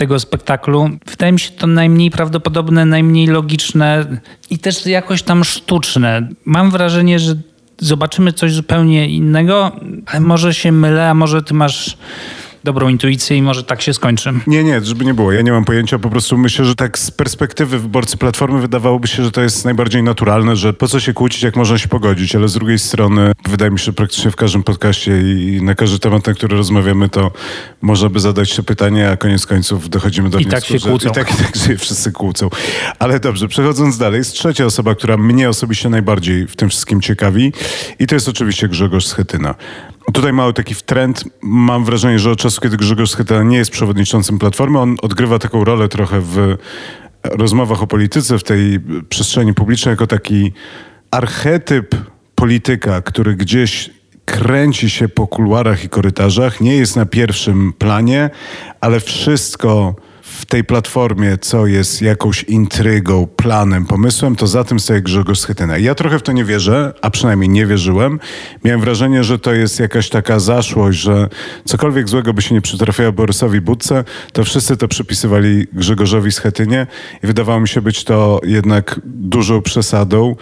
tego 0.00 0.20
spektaklu. 0.20 0.90
Wydaje 1.06 1.32
mi 1.32 1.40
się 1.40 1.50
to 1.50 1.66
najmniej 1.66 2.10
prawdopodobne, 2.10 2.84
najmniej 2.84 3.26
logiczne 3.26 4.06
i 4.50 4.58
też 4.58 4.86
jakoś 4.86 5.22
tam 5.22 5.44
sztuczne. 5.44 6.28
Mam 6.44 6.70
wrażenie, 6.70 7.18
że 7.18 7.34
zobaczymy 7.78 8.32
coś 8.32 8.52
zupełnie 8.52 9.08
innego, 9.08 9.72
ale 10.06 10.20
może 10.20 10.54
się 10.54 10.72
mylę, 10.72 11.10
a 11.10 11.14
może 11.14 11.42
ty 11.42 11.54
masz 11.54 11.96
dobrą 12.64 12.88
intuicję 12.88 13.36
i 13.36 13.42
może 13.42 13.64
tak 13.64 13.82
się 13.82 13.94
skończy. 13.94 14.32
Nie, 14.46 14.64
nie, 14.64 14.80
żeby 14.80 15.04
nie 15.04 15.14
było. 15.14 15.32
Ja 15.32 15.42
nie 15.42 15.52
mam 15.52 15.64
pojęcia, 15.64 15.98
po 15.98 16.10
prostu 16.10 16.38
myślę, 16.38 16.64
że 16.64 16.74
tak 16.74 16.98
z 16.98 17.10
perspektywy 17.10 17.78
wyborcy 17.78 18.16
Platformy 18.16 18.60
wydawałoby 18.60 19.08
się, 19.08 19.24
że 19.24 19.30
to 19.30 19.42
jest 19.42 19.64
najbardziej 19.64 20.02
naturalne, 20.02 20.56
że 20.56 20.72
po 20.72 20.88
co 20.88 21.00
się 21.00 21.12
kłócić, 21.12 21.42
jak 21.42 21.56
można 21.56 21.78
się 21.78 21.88
pogodzić, 21.88 22.36
ale 22.36 22.48
z 22.48 22.54
drugiej 22.54 22.78
strony 22.78 23.32
wydaje 23.48 23.70
mi 23.70 23.78
się, 23.78 23.84
że 23.84 23.92
praktycznie 23.92 24.30
w 24.30 24.36
każdym 24.36 24.62
podcaście 24.62 25.20
i 25.20 25.62
na 25.62 25.74
każdy 25.74 25.98
temat, 25.98 26.26
na 26.26 26.34
który 26.34 26.56
rozmawiamy, 26.56 27.08
to 27.08 27.30
można 27.82 28.08
by 28.08 28.20
zadać 28.20 28.50
się 28.50 28.62
pytanie, 28.62 29.10
a 29.10 29.16
koniec 29.16 29.46
końców 29.46 29.88
dochodzimy 29.88 30.30
do 30.30 30.38
I 30.38 30.46
tak 30.46 30.64
wniosku, 30.64 30.72
tak 30.72 30.82
się 30.82 30.88
kłócą. 30.88 31.10
I 31.10 31.12
tak, 31.12 31.32
i 31.32 31.36
tak 31.44 31.56
się 31.56 31.76
wszyscy 31.76 32.12
kłócą. 32.12 32.50
Ale 32.98 33.20
dobrze, 33.20 33.48
przechodząc 33.48 33.98
dalej, 33.98 34.18
jest 34.18 34.32
trzecia 34.32 34.64
osoba, 34.64 34.94
która 34.94 35.16
mnie 35.16 35.48
osobiście 35.48 35.88
najbardziej 35.88 36.46
w 36.46 36.56
tym 36.56 36.68
wszystkim 36.68 37.00
ciekawi 37.00 37.52
i 37.98 38.06
to 38.06 38.14
jest 38.14 38.28
oczywiście 38.28 38.68
Grzegorz 38.68 39.06
Schetyna. 39.06 39.54
Tutaj 40.12 40.32
mały 40.32 40.52
taki 40.52 40.74
trend. 40.74 41.24
Mam 41.42 41.84
wrażenie, 41.84 42.18
że 42.18 42.30
od 42.30 42.38
czasu, 42.38 42.60
kiedy 42.60 42.76
Grzegorz 42.76 43.10
Schetyna 43.10 43.42
nie 43.42 43.56
jest 43.56 43.70
przewodniczącym 43.70 44.38
Platformy, 44.38 44.78
on 44.78 44.96
odgrywa 45.02 45.38
taką 45.38 45.64
rolę 45.64 45.88
trochę 45.88 46.20
w 46.20 46.56
rozmowach 47.24 47.82
o 47.82 47.86
polityce, 47.86 48.38
w 48.38 48.42
tej 48.42 48.80
przestrzeni 49.08 49.54
publicznej, 49.54 49.92
jako 49.92 50.06
taki 50.06 50.52
archetyp 51.10 51.96
polityka, 52.34 53.02
który 53.02 53.36
gdzieś 53.36 53.90
kręci 54.24 54.90
się 54.90 55.08
po 55.08 55.26
kuluarach 55.26 55.84
i 55.84 55.88
korytarzach, 55.88 56.60
nie 56.60 56.76
jest 56.76 56.96
na 56.96 57.06
pierwszym 57.06 57.72
planie, 57.72 58.30
ale 58.80 59.00
wszystko 59.00 59.94
w 60.38 60.46
tej 60.46 60.64
platformie, 60.64 61.38
co 61.38 61.66
jest 61.66 62.02
jakąś 62.02 62.42
intrygą, 62.42 63.26
planem, 63.36 63.86
pomysłem, 63.86 64.36
to 64.36 64.46
za 64.46 64.64
tym 64.64 64.80
stoi 64.80 65.02
Grzegorz 65.02 65.38
Schetyna. 65.38 65.78
Ja 65.78 65.94
trochę 65.94 66.18
w 66.18 66.22
to 66.22 66.32
nie 66.32 66.44
wierzę, 66.44 66.92
a 67.02 67.10
przynajmniej 67.10 67.48
nie 67.48 67.66
wierzyłem. 67.66 68.20
Miałem 68.64 68.80
wrażenie, 68.80 69.24
że 69.24 69.38
to 69.38 69.52
jest 69.52 69.80
jakaś 69.80 70.08
taka 70.08 70.38
zaszłość, 70.38 70.98
że 70.98 71.28
cokolwiek 71.64 72.08
złego 72.08 72.34
by 72.34 72.42
się 72.42 72.54
nie 72.54 72.60
przytrafiało 72.60 73.12
Borysowi 73.12 73.60
Budce, 73.60 74.04
to 74.32 74.44
wszyscy 74.44 74.76
to 74.76 74.88
przypisywali 74.88 75.66
Grzegorzowi 75.72 76.32
Schetynie 76.32 76.86
i 77.22 77.26
wydawało 77.26 77.60
mi 77.60 77.68
się 77.68 77.80
być 77.80 78.04
to 78.04 78.40
jednak 78.44 79.00
dużą 79.04 79.62
przesadą 79.62 80.36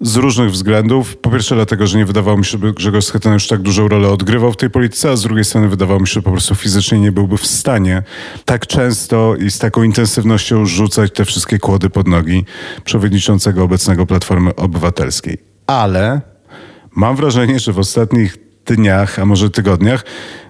z 0.00 0.16
różnych 0.16 0.50
względów. 0.50 1.16
Po 1.16 1.30
pierwsze 1.30 1.54
dlatego, 1.54 1.86
że 1.86 1.98
nie 1.98 2.06
wydawało 2.06 2.38
mi 2.38 2.44
się, 2.44 2.58
że 2.58 2.72
Grzegorz 2.72 3.04
Schetyna 3.04 3.34
już 3.34 3.48
tak 3.48 3.62
dużą 3.62 3.88
rolę 3.88 4.08
odgrywał 4.08 4.52
w 4.52 4.56
tej 4.56 4.70
polityce, 4.70 5.10
a 5.10 5.16
z 5.16 5.22
drugiej 5.22 5.44
strony 5.44 5.68
wydawało 5.68 6.00
mi 6.00 6.08
się, 6.08 6.12
że 6.12 6.22
po 6.22 6.30
prostu 6.30 6.54
fizycznie 6.54 7.00
nie 7.00 7.12
byłby 7.12 7.36
w 7.36 7.46
stanie 7.46 8.02
tak 8.44 8.66
często 8.66 9.36
i 9.36 9.50
z 9.50 9.58
taką 9.58 9.82
intensywnością 9.82 10.66
rzucać 10.66 11.12
te 11.12 11.24
wszystkie 11.24 11.58
kłody 11.58 11.90
pod 11.90 12.08
nogi 12.08 12.44
przewodniczącego 12.84 13.62
obecnego 13.64 14.06
Platformy 14.06 14.54
Obywatelskiej. 14.54 15.38
Ale 15.66 16.20
mam 16.96 17.16
wrażenie, 17.16 17.60
że 17.60 17.72
w 17.72 17.78
ostatnich 17.78 18.36
dniach, 18.66 19.18
a 19.18 19.26
może 19.26 19.50
tygodniach, 19.50 20.04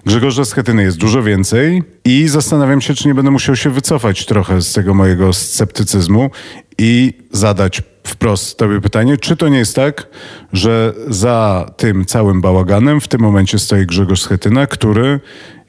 Grzegorza 0.05 0.45
Schetyny 0.45 0.83
jest 0.83 0.97
dużo 0.97 1.23
więcej 1.23 1.83
i 2.05 2.27
zastanawiam 2.27 2.81
się, 2.81 2.93
czy 2.93 3.07
nie 3.07 3.15
będę 3.15 3.31
musiał 3.31 3.55
się 3.55 3.69
wycofać 3.69 4.25
trochę 4.25 4.61
z 4.61 4.73
tego 4.73 4.93
mojego 4.93 5.33
sceptycyzmu 5.33 6.29
i 6.77 7.13
zadać 7.31 7.81
wprost 8.07 8.57
tobie 8.57 8.81
pytanie, 8.81 9.17
czy 9.17 9.35
to 9.35 9.49
nie 9.49 9.57
jest 9.57 9.75
tak, 9.75 10.07
że 10.53 10.93
za 11.07 11.65
tym 11.77 12.05
całym 12.05 12.41
bałaganem 12.41 13.01
w 13.01 13.07
tym 13.07 13.21
momencie 13.21 13.59
stoi 13.59 13.85
Grzegorz 13.85 14.21
Schetyna, 14.21 14.67
który 14.67 15.19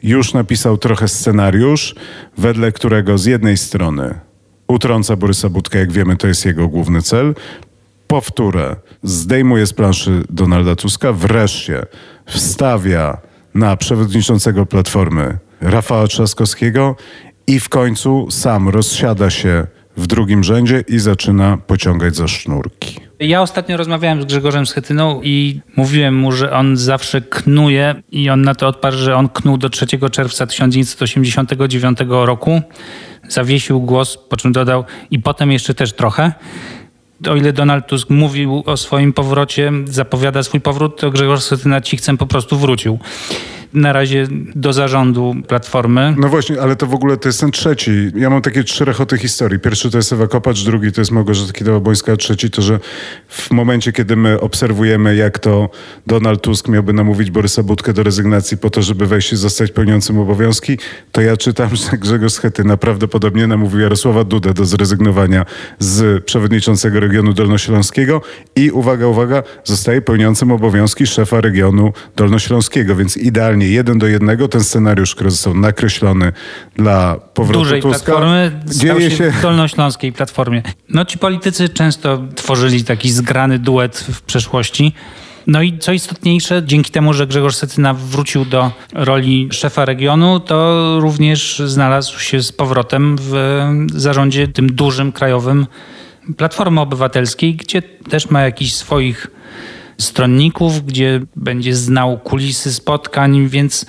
już 0.03 0.35
napisał 0.35 0.79
trochę 0.79 1.09
scenariusz, 1.09 1.94
wedle 2.38 2.72
którego 2.72 3.18
z 3.18 3.24
jednej 3.24 3.57
strony 3.57 4.20
utrąca 4.68 5.16
Borysa 5.16 5.48
Budkę, 5.48 5.79
jak 5.79 5.92
wiemy, 5.92 6.16
to 6.16 6.27
jest 6.27 6.44
jego 6.44 6.68
główny 6.68 7.03
cel, 7.03 7.35
powtórę, 8.07 8.77
zdejmuje 9.03 9.66
z 9.66 9.72
planszy 9.72 10.22
Donalda 10.31 10.77
Tuska, 10.77 11.12
wreszcie 11.12 11.87
wstawia 12.27 13.18
na 13.55 13.77
przewodniczącego 13.77 14.66
Platformy 14.66 15.38
Rafała 15.61 16.07
Trzaskowskiego 16.07 16.96
i 17.46 17.61
w 17.61 17.68
końcu 17.68 18.31
sam 18.31 18.68
rozsiada 18.68 19.31
się 19.31 19.66
w 19.98 20.06
drugim 20.06 20.44
rzędzie 20.44 20.84
i 20.88 20.98
zaczyna 20.98 21.56
pociągać 21.66 22.16
za 22.16 22.28
sznurki. 22.28 23.00
Ja 23.20 23.42
ostatnio 23.42 23.76
rozmawiałem 23.76 24.22
z 24.22 24.24
Grzegorzem 24.24 24.66
Schetyną 24.66 25.20
i 25.22 25.61
mówiłem 25.76 26.16
mu, 26.16 26.32
że 26.32 26.52
on 26.52 26.76
zawsze 26.76 27.20
knuje 27.20 28.02
i 28.11 28.30
on 28.30 28.42
na 28.42 28.54
to 28.54 28.68
odparł, 28.68 28.96
że 28.96 29.16
on 29.16 29.28
knuł 29.28 29.58
do 29.58 29.70
3 29.70 29.87
czerwca 30.12 30.46
1989 30.46 31.98
roku. 32.08 32.62
Zawiesił 33.28 33.80
głos, 33.80 34.18
po 34.28 34.37
czym 34.37 34.52
dodał 34.52 34.84
i 35.11 35.18
potem 35.18 35.52
jeszcze 35.52 35.74
też 35.74 35.92
trochę. 35.92 36.32
O 37.28 37.37
ile 37.37 37.52
Donald 37.52 37.87
Tusk 37.87 38.11
mówił 38.11 38.62
o 38.66 38.76
swoim 38.76 39.12
powrocie, 39.12 39.72
zapowiada 39.84 40.42
swój 40.42 40.61
powrót, 40.61 41.00
to 41.00 41.11
Grzegorz 41.11 41.42
Schetyna 41.42 41.80
cichcem 41.80 42.18
po 42.18 42.26
prostu 42.26 42.58
wrócił 42.58 42.98
na 43.74 43.92
razie 43.92 44.26
do 44.54 44.72
zarządu 44.72 45.35
Platformy. 45.48 46.14
No 46.18 46.28
właśnie, 46.28 46.61
ale 46.61 46.76
to 46.76 46.87
w 46.87 46.94
ogóle 46.94 47.16
to 47.16 47.28
jest 47.28 47.40
ten 47.40 47.50
trzeci. 47.50 47.90
Ja 48.16 48.31
mam 48.31 48.42
takie 48.42 48.64
trzy 48.64 48.85
rechoty 48.85 49.18
historii. 49.18 49.59
Pierwszy 49.59 49.90
to 49.90 49.96
jest 49.96 50.12
Ewa 50.12 50.26
Kopacz, 50.26 50.64
drugi 50.64 50.92
to 50.92 51.00
jest 51.00 51.11
Małgorzata 51.11 51.52
Kidawa-Błońska, 51.52 52.12
a 52.12 52.16
trzeci 52.16 52.50
to, 52.50 52.62
że 52.62 52.81
w 53.28 53.50
momencie, 53.50 53.92
kiedy 53.92 54.16
my 54.16 54.40
obserwujemy, 54.40 55.16
jak 55.16 55.38
to 55.38 55.70
Donald 56.07 56.42
Tusk 56.42 56.68
miałby 56.68 56.92
namówić 56.92 57.31
Borysa 57.31 57.62
Budkę 57.62 57.92
do 57.92 58.02
rezygnacji 58.02 58.59
po 58.59 58.70
to, 58.70 58.83
żeby 58.83 59.07
wejść 59.07 59.33
i 59.33 59.37
zostać 59.37 59.70
pełniącym 59.70 60.18
obowiązki, 60.18 60.78
to 61.12 61.20
ja 61.20 61.37
czytam, 61.37 61.76
że 61.76 61.98
Grzegorz 61.98 62.33
Schetyna 62.33 62.76
prawdopodobnie 62.76 63.46
namówił 63.46 63.81
Jarosława 63.81 64.24
Dudę 64.24 64.54
do 64.54 64.64
zrezygnowania 64.64 65.46
z 65.78 66.24
przewodniczącego 66.24 67.00
regionu 67.00 67.33
dolnośląskiego 67.33 68.22
i 68.57 68.70
uwaga, 68.70 69.07
uwaga, 69.07 69.42
zostaje 69.64 70.02
pełniącym 70.02 70.52
obowiązki 70.52 71.07
szefa 71.07 71.40
regionu 71.40 71.92
dolnośląskiego, 72.16 72.96
więc 72.96 73.16
idealnie 73.16 73.58
jeden 73.66 73.99
do 73.99 74.07
jednego 74.07 74.49
ten 74.49 74.64
scenariusz, 74.64 75.14
który 75.14 75.31
został 75.31 75.55
nakreślony 75.55 76.33
dla 76.77 77.16
powrotu 77.35 77.59
Dużej 77.59 77.83
Tuska, 77.83 77.99
platformy 77.99 78.61
dzieje 78.66 79.11
się 79.11 79.31
w 79.31 79.42
dolnośląskiej 79.42 80.12
platformie. 80.12 80.62
No 80.88 81.05
ci 81.05 81.18
politycy 81.18 81.68
często 81.68 82.23
tworzyli 82.35 82.85
taki 82.85 83.11
zgrany 83.11 83.59
duet 83.59 83.99
w 83.99 84.23
przeszłości. 84.23 84.92
No 85.47 85.62
i 85.62 85.79
co 85.79 85.92
istotniejsze, 85.92 86.62
dzięki 86.66 86.90
temu, 86.90 87.12
że 87.12 87.27
Grzegorz 87.27 87.57
Secyna 87.57 87.94
wrócił 87.94 88.44
do 88.44 88.71
roli 88.94 89.49
szefa 89.53 89.85
regionu, 89.85 90.40
to 90.40 90.97
również 91.01 91.62
znalazł 91.66 92.21
się 92.21 92.42
z 92.42 92.53
powrotem 92.53 93.16
w 93.21 93.64
zarządzie 93.94 94.49
tym 94.49 94.73
dużym, 94.73 95.12
krajowym 95.12 95.66
Platformy 96.37 96.81
Obywatelskiej, 96.81 97.57
gdzie 97.57 97.83
też 97.83 98.31
ma 98.31 98.42
jakiś 98.42 98.75
swoich 98.75 99.27
stronników, 100.00 100.87
gdzie 100.87 101.20
będzie 101.37 101.74
znał 101.74 102.18
kulisy 102.18 102.72
spotkań, 102.74 103.48
więc 103.48 103.87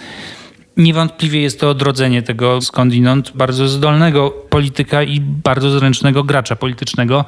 niewątpliwie 0.77 1.41
jest 1.41 1.59
to 1.59 1.69
odrodzenie 1.69 2.21
tego 2.21 2.61
skądinąd 2.61 3.31
bardzo 3.35 3.67
zdolnego 3.67 4.29
polityka 4.29 5.03
i 5.03 5.19
bardzo 5.19 5.69
zręcznego 5.71 6.23
gracza 6.23 6.55
politycznego. 6.55 7.25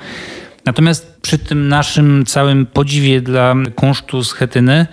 Natomiast 0.65 1.17
przy 1.21 1.37
tym 1.37 1.67
naszym 1.67 2.25
całym 2.25 2.65
podziwie 2.65 3.21
dla 3.21 3.55
kunsztu 3.75 4.23
Schetyny, 4.23 4.87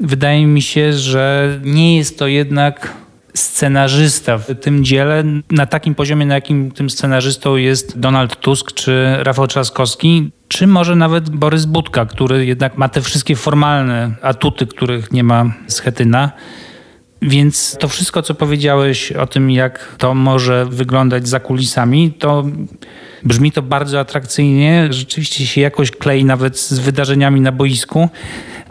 wydaje 0.00 0.46
mi 0.46 0.62
się, 0.62 0.92
że 0.92 1.58
nie 1.64 1.96
jest 1.96 2.18
to 2.18 2.26
jednak 2.26 2.94
scenarzysta 3.34 4.38
w 4.38 4.54
tym 4.60 4.84
dziele. 4.84 5.24
Na 5.50 5.66
takim 5.66 5.94
poziomie, 5.94 6.26
na 6.26 6.34
jakim 6.34 6.70
tym 6.70 6.90
scenarzystą 6.90 7.56
jest 7.56 7.98
Donald 7.98 8.40
Tusk 8.40 8.72
czy 8.72 9.16
Rafał 9.22 9.46
Trzaskowski, 9.46 10.30
czy 10.48 10.66
może 10.66 10.96
nawet 10.96 11.30
Borys 11.30 11.64
Budka, 11.64 12.06
który 12.06 12.46
jednak 12.46 12.78
ma 12.78 12.88
te 12.88 13.00
wszystkie 13.00 13.36
formalne 13.36 14.14
atuty, 14.22 14.66
których 14.66 15.12
nie 15.12 15.24
ma 15.24 15.52
Schetyna. 15.66 16.32
Więc 17.22 17.76
to 17.80 17.88
wszystko, 17.88 18.22
co 18.22 18.34
powiedziałeś 18.34 19.12
o 19.12 19.26
tym, 19.26 19.50
jak 19.50 19.94
to 19.98 20.14
może 20.14 20.66
wyglądać 20.66 21.28
za 21.28 21.40
kulisami, 21.40 22.12
to 22.12 22.44
Brzmi 23.22 23.52
to 23.52 23.62
bardzo 23.62 24.00
atrakcyjnie, 24.00 24.86
rzeczywiście 24.90 25.46
się 25.46 25.60
jakoś 25.60 25.90
klei 25.90 26.24
nawet 26.24 26.58
z 26.58 26.78
wydarzeniami 26.78 27.40
na 27.40 27.52
boisku, 27.52 28.08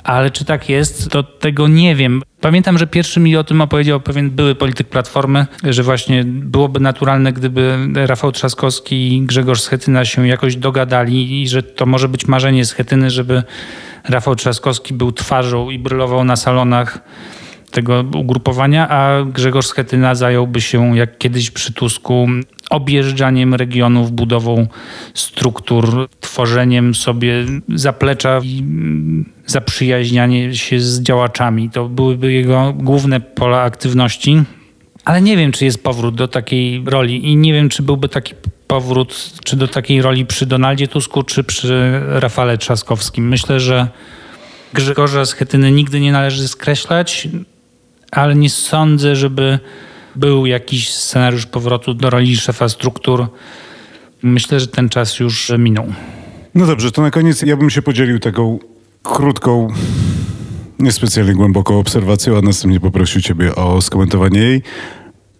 ale 0.10 0.32
czy 0.32 0.45
tak 0.45 0.69
jest, 0.69 1.10
to 1.10 1.24
tego 1.24 1.67
nie 1.67 1.95
wiem. 1.95 2.22
Pamiętam, 2.41 2.78
że 2.78 2.88
pierwszy 2.88 3.19
mi 3.19 3.38
o 3.38 3.43
tym 3.43 3.62
opowiedział 3.62 4.00
pewien 4.00 4.30
były 4.30 4.56
polityk 4.56 4.88
Platformy, 4.88 5.45
że 5.63 5.84
właśnie 5.84 6.24
byłoby 6.26 6.80
naturalne, 6.80 7.34
gdyby 7.34 7.78
Rafał 7.93 8.32
Trzaskowski 8.32 9.17
i 9.17 9.22
Grzegorz 9.22 9.62
Schetyna 9.62 10.06
się 10.06 10.28
jakoś 10.28 10.56
dogadali 10.56 11.41
i 11.41 11.48
że 11.48 11.63
to 11.63 11.86
może 11.86 12.10
być 12.10 12.28
marzenie 12.28 12.65
Schetyny, 12.65 13.10
żeby 13.10 13.43
Rafał 14.10 14.36
Trzaskowski 14.36 14.93
był 14.93 15.12
twarzą 15.12 15.69
i 15.69 15.80
brylował 15.80 16.24
na 16.24 16.36
salonach 16.36 17.00
tego 17.72 18.06
ugrupowania, 18.16 18.90
a 18.90 19.24
Grzegorz 19.24 19.66
Schetyna 19.66 20.16
zająłby 20.16 20.62
się, 20.62 20.98
jak 20.98 21.18
kiedyś 21.18 21.52
przy 21.52 21.74
Tusku, 21.74 22.28
objeżdżaniem 22.70 23.56
regionów, 23.56 24.12
budową 24.12 24.68
struktur, 25.14 26.10
tworzeniem 26.20 26.96
sobie 26.96 27.34
zaplecza 27.76 28.42
i 28.44 28.64
zaprzyjaźnianie 29.46 30.56
się 30.56 30.80
z 30.80 31.02
działaczami. 31.02 31.70
To 31.70 31.90
byłyby 31.90 32.32
jego 32.32 32.74
główne 32.74 33.20
pola 33.20 33.62
aktywności. 33.62 34.44
Ale 35.06 35.22
nie 35.22 35.38
wiem, 35.38 35.52
czy 35.52 35.66
jest 35.66 35.84
powrót 35.84 36.16
do 36.16 36.28
takiej 36.28 36.84
roli 36.86 37.32
i 37.32 37.36
nie 37.36 37.54
wiem, 37.54 37.70
czy 37.70 37.84
byłby 37.84 38.10
taki 38.10 38.34
powrót, 38.68 39.34
czy 39.44 39.56
do 39.56 39.68
takiej 39.68 40.02
roli 40.02 40.26
przy 40.26 40.46
Donaldzie 40.46 40.88
Tusku, 40.88 41.24
czy 41.24 41.44
przy 41.44 42.02
Rafale 42.06 42.58
Trzaskowskim. 42.58 43.28
Myślę, 43.28 43.60
że 43.60 43.88
Grzegorza 44.74 45.26
Schetyny 45.26 45.72
nigdy 45.72 46.00
nie 46.00 46.12
należy 46.12 46.48
skreślać, 46.48 47.28
ale 48.12 48.36
nie 48.36 48.50
sądzę, 48.50 49.15
żeby 49.15 49.60
był 50.15 50.45
jakiś 50.45 50.93
scenariusz 50.93 51.45
powrotu 51.45 51.93
do 51.93 52.10
roli 52.10 52.38
szefa 52.38 52.69
struktur. 52.69 53.28
Myślę, 54.24 54.60
że 54.60 54.67
ten 54.67 54.89
czas 54.89 55.19
już 55.19 55.52
minął. 55.58 55.93
No 56.56 56.65
dobrze, 56.65 56.91
to 56.91 57.02
na 57.02 57.12
koniec 57.12 57.41
ja 57.41 57.58
bym 57.58 57.69
się 57.69 57.82
podzielił 57.82 58.19
taką 58.19 58.60
krótką, 59.04 59.67
niespecjalnie 60.80 61.34
głęboką 61.34 61.80
obserwacją, 61.80 62.38
a 62.38 62.41
następnie 62.41 62.80
poprosił 62.80 63.22
Ciebie 63.22 63.56
o 63.56 63.82
skomentowanie 63.82 64.39
jej. 64.39 64.62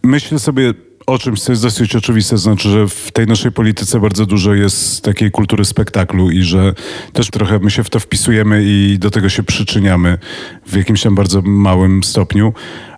Myślę 0.03 0.39
sobie 0.39 0.73
o 1.10 1.19
czymś, 1.19 1.41
co 1.41 1.52
jest 1.52 1.62
dosyć 1.62 1.95
oczywiste, 1.95 2.38
znaczy, 2.38 2.69
że 2.69 2.88
w 2.88 3.12
tej 3.12 3.28
naszej 3.28 3.52
polityce 3.52 4.00
bardzo 4.00 4.26
dużo 4.26 4.54
jest 4.54 5.02
takiej 5.02 5.32
kultury 5.32 5.65
spektaklu 5.65 6.32
i 6.32 6.43
że 6.43 6.74
też 7.13 7.30
trochę 7.30 7.60
my 7.60 7.72
się 7.72 7.84
w 7.84 7.89
to 7.89 8.00
wpisujemy 8.00 8.63
i 8.63 8.98
do 9.00 9.12
tego 9.12 9.30
się 9.30 9.43
przyczyniamy 9.43 10.17
w 10.65 10.76
jakimś 10.76 11.04
tam 11.04 11.15
bardzo 11.15 11.41
małym 11.41 12.04
stopniu. 12.04 12.54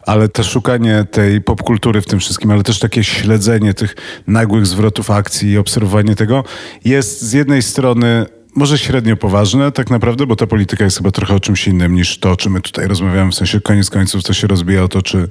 Ale 0.05 0.29
to 0.29 0.43
szukanie 0.43 1.05
tej 1.11 1.41
popkultury 1.41 2.01
w 2.01 2.05
tym 2.05 2.19
wszystkim, 2.19 2.51
ale 2.51 2.63
też 2.63 2.79
takie 2.79 3.03
śledzenie 3.03 3.73
tych 3.73 3.95
nagłych 4.27 4.65
zwrotów 4.65 5.11
akcji 5.11 5.51
i 5.51 5.57
obserwowanie 5.57 6.15
tego 6.15 6.43
jest 6.85 7.21
z 7.21 7.33
jednej 7.33 7.61
strony 7.61 8.25
może 8.55 8.77
średnio 8.77 9.17
poważne 9.17 9.71
tak 9.71 9.89
naprawdę, 9.89 10.25
bo 10.25 10.35
ta 10.35 10.47
polityka 10.47 10.83
jest 10.83 10.97
chyba 10.97 11.11
trochę 11.11 11.35
o 11.35 11.39
czymś 11.39 11.67
innym 11.67 11.95
niż 11.95 12.19
to, 12.19 12.31
o 12.31 12.35
czym 12.35 12.51
my 12.51 12.61
tutaj 12.61 12.87
rozmawiamy. 12.87 13.31
W 13.31 13.35
sensie 13.35 13.61
koniec 13.61 13.89
końców 13.89 14.23
to 14.23 14.33
się 14.33 14.47
rozbija 14.47 14.83
o 14.83 14.87
to, 14.87 15.01
czy 15.01 15.27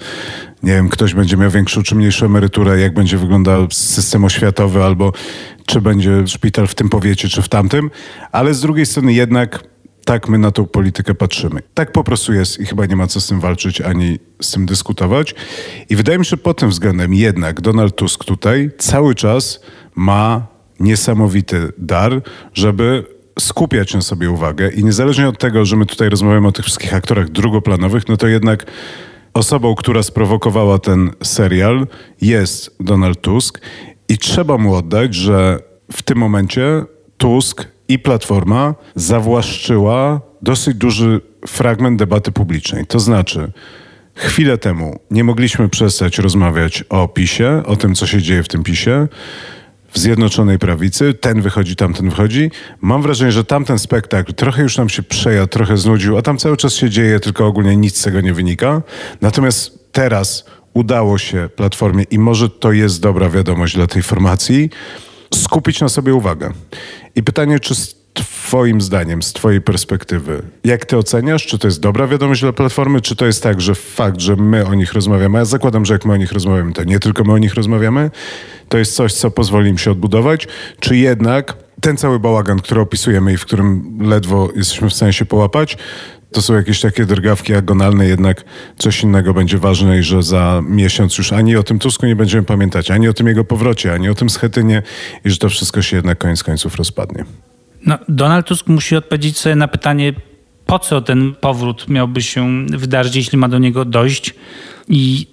nie 0.63 0.73
wiem, 0.73 0.89
ktoś 0.89 1.15
będzie 1.15 1.37
miał 1.37 1.51
większą 1.51 1.83
czy 1.83 1.95
mniejszą 1.95 2.27
emeryturę, 2.27 2.81
jak 2.81 2.95
będzie 2.95 3.19
wyglądał 3.19 3.67
system 3.71 4.25
oświatowy, 4.25 4.85
albo 4.85 5.13
czy 5.67 5.81
będzie 5.81 6.27
szpital 6.27 6.67
w 6.67 6.75
tym 6.75 6.89
powiecie, 6.89 7.29
czy 7.29 7.43
w 7.43 7.49
tamtym. 7.49 7.91
Ale 8.33 8.55
z 8.55 8.61
drugiej 8.61 8.87
strony 8.87 9.13
jednak 9.13 9.65
tak 10.05 10.29
my 10.29 10.39
na 10.39 10.51
tą 10.51 10.67
politykę 10.67 11.15
patrzymy. 11.15 11.61
Tak 11.75 11.93
po 11.93 12.05
prostu 12.05 12.33
jest 12.33 12.61
i 12.61 12.67
chyba 12.67 12.87
nie 12.87 12.97
ma 12.97 13.07
co 13.07 13.21
z 13.21 13.27
tym 13.27 13.41
walczyć 13.41 13.81
ani 13.81 14.19
z 14.43 14.51
tym 14.51 14.67
dyskutować. 14.67 15.35
I 15.89 15.97
wydaje 15.97 16.19
mi 16.19 16.25
się, 16.25 16.31
że 16.31 16.37
pod 16.37 16.59
tym 16.59 16.71
względem 16.71 17.15
jednak 17.15 17.61
Donald 17.61 17.97
Tusk 17.97 18.25
tutaj 18.25 18.71
cały 18.79 19.15
czas 19.15 19.61
ma 19.95 20.47
niesamowity 20.81 21.73
dar, 21.79 22.23
żeby 22.55 23.05
skupiać 23.39 23.95
na 23.95 24.01
sobie 24.01 24.31
uwagę 24.31 24.71
i 24.71 24.85
niezależnie 24.85 25.29
od 25.29 25.39
tego, 25.39 25.65
że 25.65 25.77
my 25.77 25.87
tutaj 25.87 26.09
rozmawiamy 26.09 26.49
o 26.49 26.53
tych 26.53 26.65
wszystkich 26.65 26.95
aktorach 26.95 27.29
drugoplanowych, 27.29 28.09
no 28.09 28.17
to 28.17 28.29
jednak 28.29 28.67
osobą, 29.35 29.75
która 29.75 30.03
sprowokowała 30.03 30.79
ten 30.79 31.11
serial 31.23 31.87
jest 32.21 32.77
Donald 32.81 33.21
Tusk 33.21 33.61
i 34.09 34.19
trzeba 34.19 34.59
mu 34.59 34.75
oddać, 34.75 35.15
że 35.15 35.59
w 35.93 36.03
tym 36.03 36.19
momencie 36.19 36.85
Tusk 37.17 37.69
i 37.89 37.99
Platforma 37.99 38.75
zawłaszczyła 38.95 40.21
dosyć 40.43 40.75
duży 40.75 41.21
fragment 41.47 41.99
debaty 41.99 42.33
publicznej. 42.33 42.87
To 42.87 43.01
znaczy, 43.01 43.53
chwilę 44.15 44.59
temu 44.59 45.01
nie 45.11 45.25
mogliśmy 45.25 45.69
przestać 45.69 46.19
rozmawiać 46.19 46.85
o 46.89 47.09
PiSie, 47.09 47.63
o 47.67 47.77
tym, 47.77 47.95
co 47.95 48.07
się 48.07 48.23
dzieje 48.23 48.43
w 48.43 48.49
tym 48.49 48.63
PiSie 48.63 49.09
w 49.93 49.99
Zjednoczonej 49.99 50.59
Prawicy, 50.59 51.15
ten 51.15 51.41
wychodzi, 51.41 51.77
tamten 51.77 52.11
wychodzi. 52.11 52.51
Mam 52.81 53.03
wrażenie, 53.03 53.33
że 53.33 53.45
tamten 53.45 53.79
spektakl 53.79 54.33
trochę 54.33 54.63
już 54.63 54.77
nam 54.77 54.89
się 54.89 55.03
przejadł, 55.03 55.49
trochę 55.49 55.77
znudził, 55.77 56.19
a 56.19 56.23
tam 56.23 56.39
cały 56.39 56.57
czas 56.57 56.75
się 56.75 56.91
dzieje, 56.91 57.21
tylko 57.21 57.47
ogólnie 57.47 57.77
nic 57.77 57.99
z 57.99 58.03
tego 58.03 58.21
nie 58.21 58.35
wynika. 58.35 58.83
Natomiast 59.21 59.93
teraz 59.93 60.45
udało 60.75 61.19
się 61.19 61.49
Platformie 61.57 62.05
i 62.11 62.19
może 62.19 62.51
to 62.51 62.73
jest 62.73 63.01
dobra 63.01 63.31
wiadomość 63.31 63.75
dla 63.75 63.87
tej 63.87 64.03
formacji, 64.03 64.71
skupić 65.35 65.81
na 65.81 65.89
sobie 65.89 66.15
uwagę. 66.15 66.53
I 67.17 67.23
pytanie, 67.23 67.61
czy 67.61 67.75
Twoim 68.15 68.81
zdaniem, 68.81 69.23
z 69.23 69.33
Twojej 69.33 69.61
perspektywy, 69.61 70.43
jak 70.65 70.85
Ty 70.85 70.97
oceniasz, 70.97 71.47
czy 71.47 71.59
to 71.59 71.69
jest 71.69 71.81
dobra 71.81 72.07
wiadomość 72.07 72.41
dla 72.41 72.53
Platformy, 72.53 73.01
czy 73.01 73.17
to 73.17 73.27
jest 73.27 73.43
tak, 73.43 73.61
że 73.61 73.75
fakt, 73.75 74.21
że 74.21 74.37
my 74.37 74.67
o 74.67 74.75
nich 74.75 74.93
rozmawiamy, 74.93 75.39
a 75.39 75.41
ja 75.41 75.45
zakładam, 75.45 75.85
że 75.85 75.93
jak 75.93 76.05
my 76.05 76.13
o 76.13 76.17
nich 76.17 76.33
rozmawiamy, 76.33 76.73
to 76.73 76.85
nie 76.85 76.99
tylko 76.99 77.25
my 77.25 77.33
o 77.33 77.39
nich 77.39 77.55
rozmawiamy, 77.55 78.11
to 78.69 78.79
jest 78.79 78.95
coś, 78.95 79.13
co 79.13 79.31
pozwoli 79.31 79.71
im 79.71 79.79
się 79.79 79.91
odbudować, 79.91 80.49
czy 80.81 80.97
jednak 80.97 81.57
ten 81.81 81.97
cały 81.97 82.19
bałagan, 82.19 82.59
który 82.59 82.81
opisujemy 82.81 83.33
i 83.33 83.37
w 83.37 83.47
którym 83.47 83.99
ledwo 84.01 84.49
jesteśmy 84.57 84.91
w 84.91 84.95
stanie 84.95 85.13
się 85.13 85.25
połapać, 85.25 85.77
to 86.33 86.43
są 86.43 86.55
jakieś 86.55 86.81
takie 86.81 87.05
drgawki 87.05 87.55
agonalne, 87.55 88.07
jednak 88.07 88.45
coś 88.79 89.03
innego 89.03 89.35
będzie 89.35 89.59
ważne 89.59 89.99
i 89.99 90.03
że 90.03 90.23
za 90.23 90.63
miesiąc 90.65 91.19
już 91.19 91.33
ani 91.33 91.57
o 91.57 91.63
tym 91.63 91.79
Tusku 91.79 92.07
nie 92.07 92.17
będziemy 92.17 92.43
pamiętać, 92.43 92.91
ani 92.91 93.09
o 93.09 93.13
tym 93.13 93.27
jego 93.27 93.45
powrocie, 93.45 93.93
ani 93.93 94.09
o 94.09 94.15
tym 94.15 94.31
Schetynie 94.31 94.83
i 95.25 95.31
że 95.31 95.37
to 95.37 95.49
wszystko 95.49 95.83
się 95.83 95.97
jednak 95.97 96.19
koniec 96.19 96.43
końców 96.43 96.77
rozpadnie. 96.77 97.25
No, 97.87 97.99
Donald 98.09 98.47
Tusk 98.47 98.67
musi 98.67 98.97
odpowiedzieć 98.97 99.39
sobie 99.39 99.55
na 99.57 99.69
pytanie, 99.69 100.13
po 100.67 100.79
co 100.79 101.01
ten 101.01 101.35
powrót 101.35 101.89
miałby 101.89 102.23
się 102.23 102.67
wydarzyć, 102.67 103.17
jeśli 103.17 103.39
ma 103.39 103.49
do 103.49 103.59
niego 103.59 103.85
dojść 103.85 104.35
i 104.89 105.27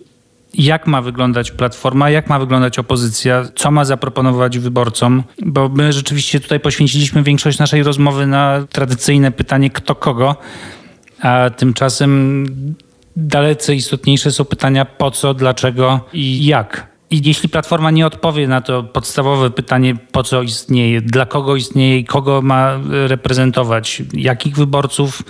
jak 0.53 0.87
ma 0.87 1.01
wyglądać 1.01 1.51
platforma, 1.51 2.09
jak 2.09 2.29
ma 2.29 2.39
wyglądać 2.39 2.79
opozycja, 2.79 3.45
co 3.55 3.71
ma 3.71 3.85
zaproponować 3.85 4.59
wyborcom, 4.59 5.23
bo 5.45 5.69
my 5.69 5.93
rzeczywiście 5.93 6.39
tutaj 6.39 6.59
poświęciliśmy 6.59 7.23
większość 7.23 7.59
naszej 7.59 7.83
rozmowy 7.83 8.27
na 8.27 8.65
tradycyjne 8.69 9.31
pytanie 9.31 9.69
kto 9.69 9.95
kogo, 9.95 10.35
a 11.21 11.49
tymczasem 11.49 12.45
dalece 13.15 13.75
istotniejsze 13.75 14.31
są 14.31 14.45
pytania 14.45 14.85
po 14.85 15.11
co, 15.11 15.33
dlaczego 15.33 15.99
i 16.13 16.45
jak. 16.45 16.96
I 17.11 17.21
jeśli 17.27 17.49
Platforma 17.49 17.91
nie 17.91 18.07
odpowie 18.07 18.47
na 18.47 18.61
to 18.61 18.83
podstawowe 18.83 19.49
pytanie, 19.49 19.95
po 20.11 20.23
co 20.23 20.41
istnieje, 20.41 21.01
dla 21.01 21.25
kogo 21.25 21.55
istnieje 21.55 21.99
i 21.99 22.05
kogo 22.05 22.41
ma 22.41 22.79
reprezentować, 23.07 24.03
jakich 24.13 24.55
wyborców, 24.55 25.23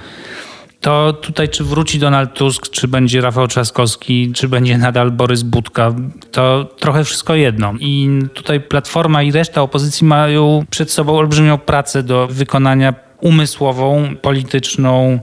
to 0.81 1.13
tutaj 1.13 1.49
czy 1.49 1.63
wróci 1.63 1.99
Donald 1.99 2.33
Tusk, 2.33 2.69
czy 2.69 2.87
będzie 2.87 3.21
Rafał 3.21 3.47
Trzaskowski, 3.47 4.31
czy 4.33 4.47
będzie 4.47 4.77
nadal 4.77 5.11
Borys 5.11 5.43
Budka, 5.43 5.93
to 6.31 6.65
trochę 6.79 7.03
wszystko 7.03 7.35
jedno. 7.35 7.73
I 7.79 8.09
tutaj 8.33 8.61
Platforma 8.61 9.23
i 9.23 9.31
reszta 9.31 9.61
opozycji 9.61 10.07
mają 10.07 10.65
przed 10.69 10.91
sobą 10.91 11.17
olbrzymią 11.17 11.57
pracę 11.57 12.03
do 12.03 12.27
wykonania 12.27 12.93
umysłową, 13.21 14.15
polityczną 14.21 15.19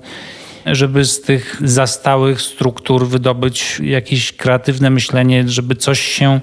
żeby 0.67 1.05
z 1.05 1.21
tych 1.21 1.61
zastałych 1.65 2.43
struktur 2.43 3.09
wydobyć 3.09 3.81
jakieś 3.83 4.33
kreatywne 4.33 4.91
myślenie, 4.91 5.49
żeby 5.49 5.75
coś 5.77 6.01
się 6.01 6.41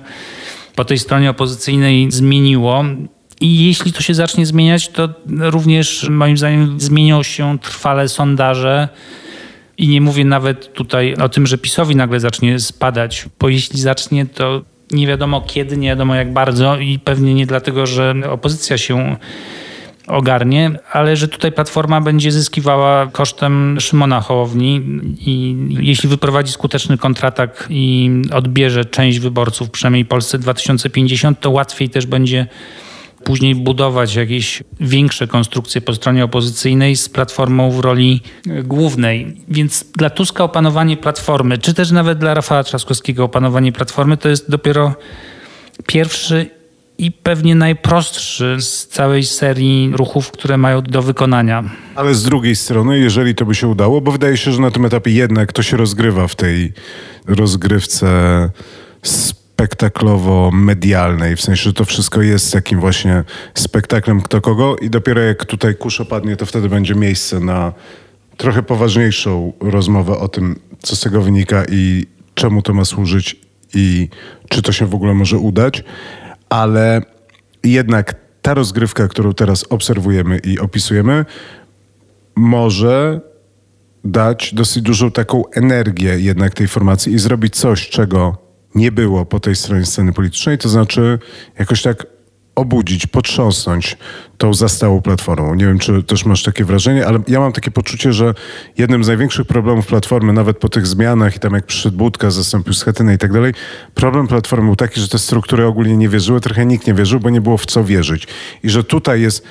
po 0.76 0.86
tej 0.86 1.00
stronie 1.00 1.30
opozycyjnej 1.30 2.12
zmieniło. 2.12 2.86
I 3.42 3.68
jeśli 3.68 3.94
to 3.94 4.02
się 4.02 4.14
zacznie 4.14 4.46
zmieniać, 4.46 4.90
to 4.90 5.10
również 5.28 6.08
moim 6.10 6.38
zdaniem 6.38 6.80
zmienią 6.80 7.24
się 7.24 7.60
trwale 7.60 8.10
sondaże. 8.10 8.90
I 9.78 9.88
nie 9.88 10.02
mówię 10.02 10.26
nawet 10.26 10.74
tutaj 10.74 11.16
o 11.16 11.30
tym, 11.30 11.48
że 11.48 11.58
PiSowi 11.58 11.96
nagle 11.96 12.20
zacznie 12.20 12.60
spadać, 12.60 13.26
bo 13.40 13.50
jeśli 13.50 13.80
zacznie, 13.80 14.26
to 14.26 14.62
nie 14.92 15.08
wiadomo 15.08 15.42
kiedy, 15.42 15.78
nie 15.78 15.88
wiadomo 15.88 16.16
jak 16.16 16.34
bardzo 16.34 16.78
i 16.78 17.00
pewnie 17.00 17.34
nie 17.34 17.46
dlatego, 17.46 17.86
że 17.86 18.16
opozycja 18.30 18.78
się 18.78 19.16
ogarnie, 20.08 20.72
ale 20.92 21.16
że 21.16 21.28
tutaj 21.28 21.52
Platforma 21.52 22.02
będzie 22.02 22.32
zyskiwała 22.32 23.08
kosztem 23.08 23.78
Szymona 23.80 24.22
Hołowni 24.22 24.82
i 25.20 25.56
jeśli 25.80 26.10
wyprowadzi 26.10 26.52
skuteczny 26.52 26.98
kontratak 26.98 27.68
i 27.70 28.12
odbierze 28.34 28.86
część 28.86 29.20
wyborców, 29.20 29.70
przynajmniej 29.70 30.06
Polsce 30.06 30.40
2050, 30.40 31.40
to 31.40 31.50
łatwiej 31.50 31.90
też 31.90 32.06
będzie 32.06 32.48
później 33.24 33.56
budować 33.56 34.16
jakieś 34.16 34.64
większe 34.80 35.28
konstrukcje 35.28 35.82
po 35.82 35.94
stronie 35.94 36.24
opozycyjnej 36.24 36.96
z 36.96 37.10
Platformą 37.10 37.72
w 37.72 37.80
roli 37.80 38.22
głównej. 38.64 39.38
Więc 39.48 39.86
dla 39.98 40.10
Tuska 40.10 40.44
opanowanie 40.44 40.98
Platformy, 40.98 41.58
czy 41.58 41.74
też 41.74 41.92
nawet 41.92 42.20
dla 42.20 42.34
Rafała 42.34 42.64
Trzaskowskiego 42.64 43.24
opanowanie 43.24 43.72
Platformy, 43.72 44.18
to 44.18 44.30
jest 44.30 44.50
dopiero 44.52 44.96
pierwszy 45.88 46.61
i 47.02 47.12
pewnie 47.12 47.56
najprostszy 47.56 48.58
z 48.60 48.88
całej 48.88 49.24
serii 49.24 49.92
ruchów, 49.94 50.32
które 50.32 50.58
mają 50.58 50.82
do 50.82 51.02
wykonania. 51.02 51.64
Ale 51.96 52.16
z 52.16 52.24
drugiej 52.24 52.56
strony, 52.56 53.00
jeżeli 53.00 53.36
to 53.36 53.46
by 53.46 53.56
się 53.56 53.68
udało, 53.68 54.02
bo 54.02 54.12
wydaje 54.12 54.38
się, 54.38 54.52
że 54.52 54.62
na 54.62 54.72
tym 54.72 54.86
etapie 54.86 55.12
jednak 55.12 55.54
to 55.54 55.64
się 55.64 55.78
rozgrywa 55.78 56.28
w 56.28 56.36
tej 56.36 56.74
rozgrywce 57.28 58.10
spektaklowo-medialnej, 59.04 61.36
w 61.36 61.42
sensie, 61.42 61.64
że 61.64 61.74
to 61.74 61.86
wszystko 61.86 62.22
jest 62.22 62.54
takim 62.54 62.80
właśnie 62.80 63.24
spektaklem 63.54 64.22
kto 64.22 64.42
kogo 64.42 64.76
i 64.76 64.90
dopiero 64.90 65.22
jak 65.22 65.46
tutaj 65.46 65.76
kurz 65.76 66.02
opadnie, 66.02 66.36
to 66.36 66.46
wtedy 66.46 66.70
będzie 66.70 66.96
miejsce 66.96 67.40
na 67.40 67.74
trochę 68.38 68.64
poważniejszą 68.64 69.54
rozmowę 69.60 70.18
o 70.18 70.28
tym, 70.28 70.60
co 70.80 70.96
z 70.96 71.00
tego 71.00 71.22
wynika 71.22 71.64
i 71.70 72.06
czemu 72.36 72.62
to 72.62 72.74
ma 72.74 72.86
służyć 72.86 73.36
i 73.74 74.10
czy 74.50 74.62
to 74.62 74.72
się 74.72 74.86
w 74.86 74.96
ogóle 74.96 75.14
może 75.14 75.38
udać, 75.38 75.84
ale 76.52 77.02
jednak 77.64 78.16
ta 78.42 78.54
rozgrywka, 78.54 79.08
którą 79.08 79.34
teraz 79.34 79.66
obserwujemy 79.70 80.38
i 80.38 80.60
opisujemy, 80.60 81.26
może 82.36 83.22
dać 84.04 84.54
dosyć 84.54 84.84
dużą 84.84 85.12
taką 85.12 85.44
energię 85.50 86.20
jednak 86.20 86.54
tej 86.54 86.68
formacji 86.68 87.14
i 87.14 87.20
zrobić 87.20 87.56
coś, 87.56 87.90
czego 87.90 88.38
nie 88.76 88.92
było 88.92 89.26
po 89.26 89.40
tej 89.40 89.56
stronie 89.56 89.86
sceny 89.86 90.14
politycznej, 90.14 90.58
to 90.58 90.70
znaczy 90.70 91.20
jakoś 91.60 91.82
tak 91.82 92.06
obudzić, 92.56 93.08
potrząsnąć 93.08 93.98
tą 94.38 94.54
zastałą 94.54 95.02
platformą. 95.02 95.56
Nie 95.56 95.66
wiem, 95.66 95.80
czy 95.80 96.04
też 96.04 96.26
masz 96.26 96.44
takie 96.44 96.66
wrażenie, 96.66 97.08
ale 97.08 97.20
ja 97.28 97.40
mam 97.40 97.52
takie 97.52 97.72
poczucie, 97.72 98.14
że 98.14 98.34
jednym 98.78 99.04
z 99.04 99.08
największych 99.08 99.48
problemów 99.48 99.88
Platformy, 99.88 100.34
nawet 100.34 100.58
po 100.58 100.70
tych 100.70 100.88
zmianach 100.88 101.36
i 101.36 101.40
tam 101.40 101.54
jak 101.54 101.66
przyszedł 101.66 101.98
Budka, 101.98 102.32
zastąpił 102.32 102.74
Schetynę 102.74 103.14
i 103.14 103.18
tak 103.18 103.34
dalej, 103.34 103.54
problem 103.96 104.28
Platformy 104.28 104.66
był 104.66 104.76
taki, 104.76 105.00
że 105.00 105.08
te 105.08 105.20
struktury 105.20 105.66
ogólnie 105.66 105.98
nie 105.98 106.10
wierzyły, 106.10 106.42
trochę 106.42 106.66
nikt 106.66 106.88
nie 106.88 106.94
wierzył, 106.94 107.20
bo 107.20 107.30
nie 107.30 107.42
było 107.42 107.58
w 107.58 107.66
co 107.66 107.84
wierzyć. 107.84 108.28
I 108.64 108.70
że 108.70 108.84
tutaj 108.84 109.22
jest 109.22 109.46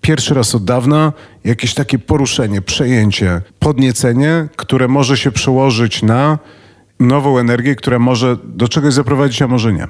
pierwszy 0.00 0.34
raz 0.34 0.54
od 0.54 0.64
dawna 0.64 1.12
jakieś 1.44 1.74
takie 1.74 1.98
poruszenie, 1.98 2.62
przejęcie, 2.62 3.40
podniecenie, 3.58 4.48
które 4.56 4.88
może 4.88 5.16
się 5.16 5.32
przełożyć 5.32 6.02
na 6.02 6.38
nową 7.00 7.38
energię, 7.38 7.74
która 7.74 7.98
może 7.98 8.36
do 8.44 8.68
czegoś 8.68 8.94
zaprowadzić, 8.94 9.42
a 9.42 9.48
może 9.48 9.72
nie. 9.72 9.86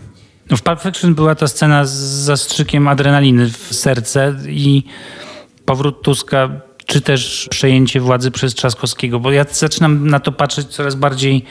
No 0.50 0.56
w 0.56 0.62
Pulp 0.62 0.80
Fiction 0.82 1.14
była 1.14 1.35
ta 1.35 1.48
scena 1.48 1.85
z 1.85 1.92
zastrzykiem 2.00 2.88
adrenaliny 2.88 3.50
w 3.50 3.74
serce 3.74 4.35
i 4.48 4.82
powrót 5.64 6.02
Tuska, 6.02 6.50
czy 6.87 7.00
też 7.00 7.48
przejęcie 7.50 8.00
władzy 8.00 8.30
przez 8.30 8.54
Trzaskowskiego, 8.54 9.20
bo 9.20 9.32
ja 9.32 9.44
zaczynam 9.50 10.09
na 10.09 10.20
to 10.20 10.32
patrzeć 10.32 10.66
coraz 10.66 10.94
bardziej 10.94 11.44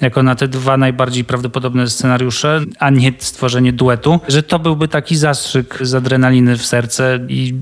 jako 0.00 0.22
na 0.22 0.34
te 0.34 0.48
dwa 0.48 0.76
najbardziej 0.76 1.24
prawdopodobne 1.24 1.88
scenariusze, 1.88 2.60
a 2.78 2.90
nie 2.90 3.12
stworzenie 3.18 3.72
duetu, 3.72 4.20
że 4.28 4.42
to 4.42 4.58
byłby 4.58 4.88
taki 4.88 5.16
zastrzyk 5.16 5.78
z 5.80 5.94
adrenaliny 5.94 6.56
w 6.56 6.66
serce 6.66 7.18
i 7.28 7.54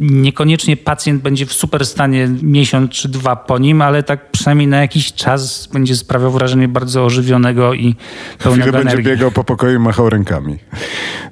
niekoniecznie 0.00 0.76
pacjent 0.76 1.22
będzie 1.22 1.46
w 1.46 1.52
super 1.52 1.86
stanie 1.86 2.28
miesiąc 2.42 2.90
czy 2.90 3.08
dwa 3.08 3.36
po 3.36 3.58
nim, 3.58 3.82
ale 3.82 4.02
tak 4.02 4.30
przynajmniej 4.30 4.68
na 4.68 4.80
jakiś 4.80 5.12
czas 5.12 5.68
będzie 5.72 5.96
sprawiał 5.96 6.30
wrażenie 6.30 6.68
bardzo 6.68 7.04
ożywionego 7.04 7.74
i 7.74 7.94
pełnego 8.38 8.62
Chwilę 8.62 8.80
energii. 8.80 8.96
będzie 8.96 9.10
biegał 9.10 9.30
po 9.30 9.44
pokoju 9.44 9.76
i 9.76 9.78
machał 9.78 10.10
rękami. 10.10 10.58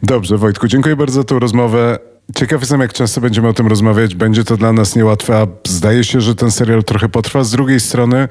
Dobrze, 0.02 0.36
Wojtku, 0.36 0.68
dziękuję 0.68 0.96
bardzo 0.96 1.14
za 1.20 1.24
tę 1.24 1.38
rozmowę. 1.38 1.98
Ciekaw 2.34 2.60
jestem, 2.60 2.80
jak 2.80 2.92
często 2.92 3.20
będziemy 3.20 3.48
o 3.48 3.52
tym 3.52 3.66
rozmawiać. 3.66 4.14
Będzie 4.14 4.44
to 4.44 4.56
dla 4.56 4.72
nas 4.72 4.96
niełatwe, 4.96 5.38
a 5.38 5.46
zdaje 5.68 6.04
się, 6.04 6.20
że 6.20 6.34
ten 6.34 6.50
serial 6.50 6.84
trochę 6.84 7.08
potrwa. 7.08 7.44
Z 7.44 7.50
drugiej 7.50 7.80
strony 7.80 8.28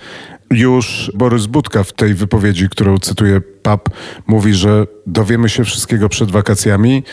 już 0.55 1.11
Borys 1.15 1.45
Budka 1.45 1.83
w 1.83 1.93
tej 1.93 2.13
wypowiedzi, 2.13 2.69
którą 2.69 2.97
cytuję 2.97 3.41
PAP, 3.41 3.89
mówi, 4.27 4.53
że 4.53 4.87
dowiemy 5.07 5.49
się 5.49 5.63
wszystkiego 5.63 6.09
przed 6.09 6.31
wakacjami. 6.31 7.03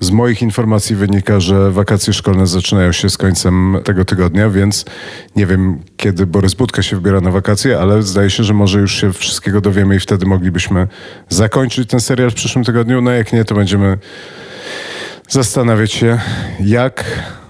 Z 0.00 0.10
moich 0.10 0.42
informacji 0.42 0.96
wynika, 0.96 1.40
że 1.40 1.70
wakacje 1.70 2.12
szkolne 2.12 2.46
zaczynają 2.46 2.92
się 2.92 3.10
z 3.10 3.16
końcem 3.16 3.76
tego 3.84 4.04
tygodnia, 4.04 4.50
więc 4.50 4.84
nie 5.36 5.46
wiem, 5.46 5.78
kiedy 5.96 6.26
Borys 6.26 6.54
Budka 6.54 6.82
się 6.82 6.96
wybiera 6.96 7.20
na 7.20 7.30
wakacje, 7.30 7.78
ale 7.78 8.02
zdaje 8.02 8.30
się, 8.30 8.44
że 8.44 8.54
może 8.54 8.80
już 8.80 9.00
się 9.00 9.12
wszystkiego 9.12 9.60
dowiemy 9.60 9.96
i 9.96 10.00
wtedy 10.00 10.26
moglibyśmy 10.26 10.88
zakończyć 11.28 11.90
ten 11.90 12.00
serial 12.00 12.30
w 12.30 12.34
przyszłym 12.34 12.64
tygodniu. 12.64 13.00
No 13.00 13.10
jak 13.10 13.32
nie, 13.32 13.44
to 13.44 13.54
będziemy 13.54 13.98
zastanawiać 15.28 15.92
się, 15.92 16.18
jak 16.60 17.04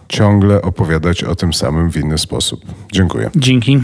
ciągle 0.09 0.63
opowiadać 0.63 1.25
o 1.25 1.35
tym 1.35 1.55
samym 1.55 1.91
w 1.91 1.97
inny 1.97 2.19
sposób. 2.19 2.61
Dziękuję. 2.93 3.31
Dzięki. 3.37 3.83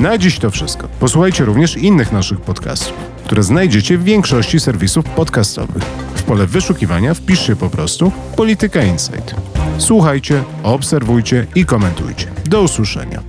Na 0.00 0.18
dziś 0.18 0.38
to 0.38 0.50
wszystko. 0.50 0.88
Posłuchajcie 1.00 1.44
również 1.44 1.76
innych 1.76 2.12
naszych 2.12 2.40
podcastów, 2.40 2.96
które 3.24 3.42
znajdziecie 3.42 3.98
w 3.98 4.04
większości 4.04 4.60
serwisów 4.60 5.04
podcastowych. 5.04 5.82
W 6.14 6.22
pole 6.22 6.46
wyszukiwania 6.46 7.14
wpiszcie 7.14 7.56
po 7.56 7.70
prostu 7.70 8.12
Polityka 8.36 8.82
Insight. 8.82 9.34
Słuchajcie, 9.78 10.42
obserwujcie 10.62 11.46
i 11.54 11.64
komentujcie. 11.64 12.26
Do 12.44 12.62
usłyszenia. 12.62 13.22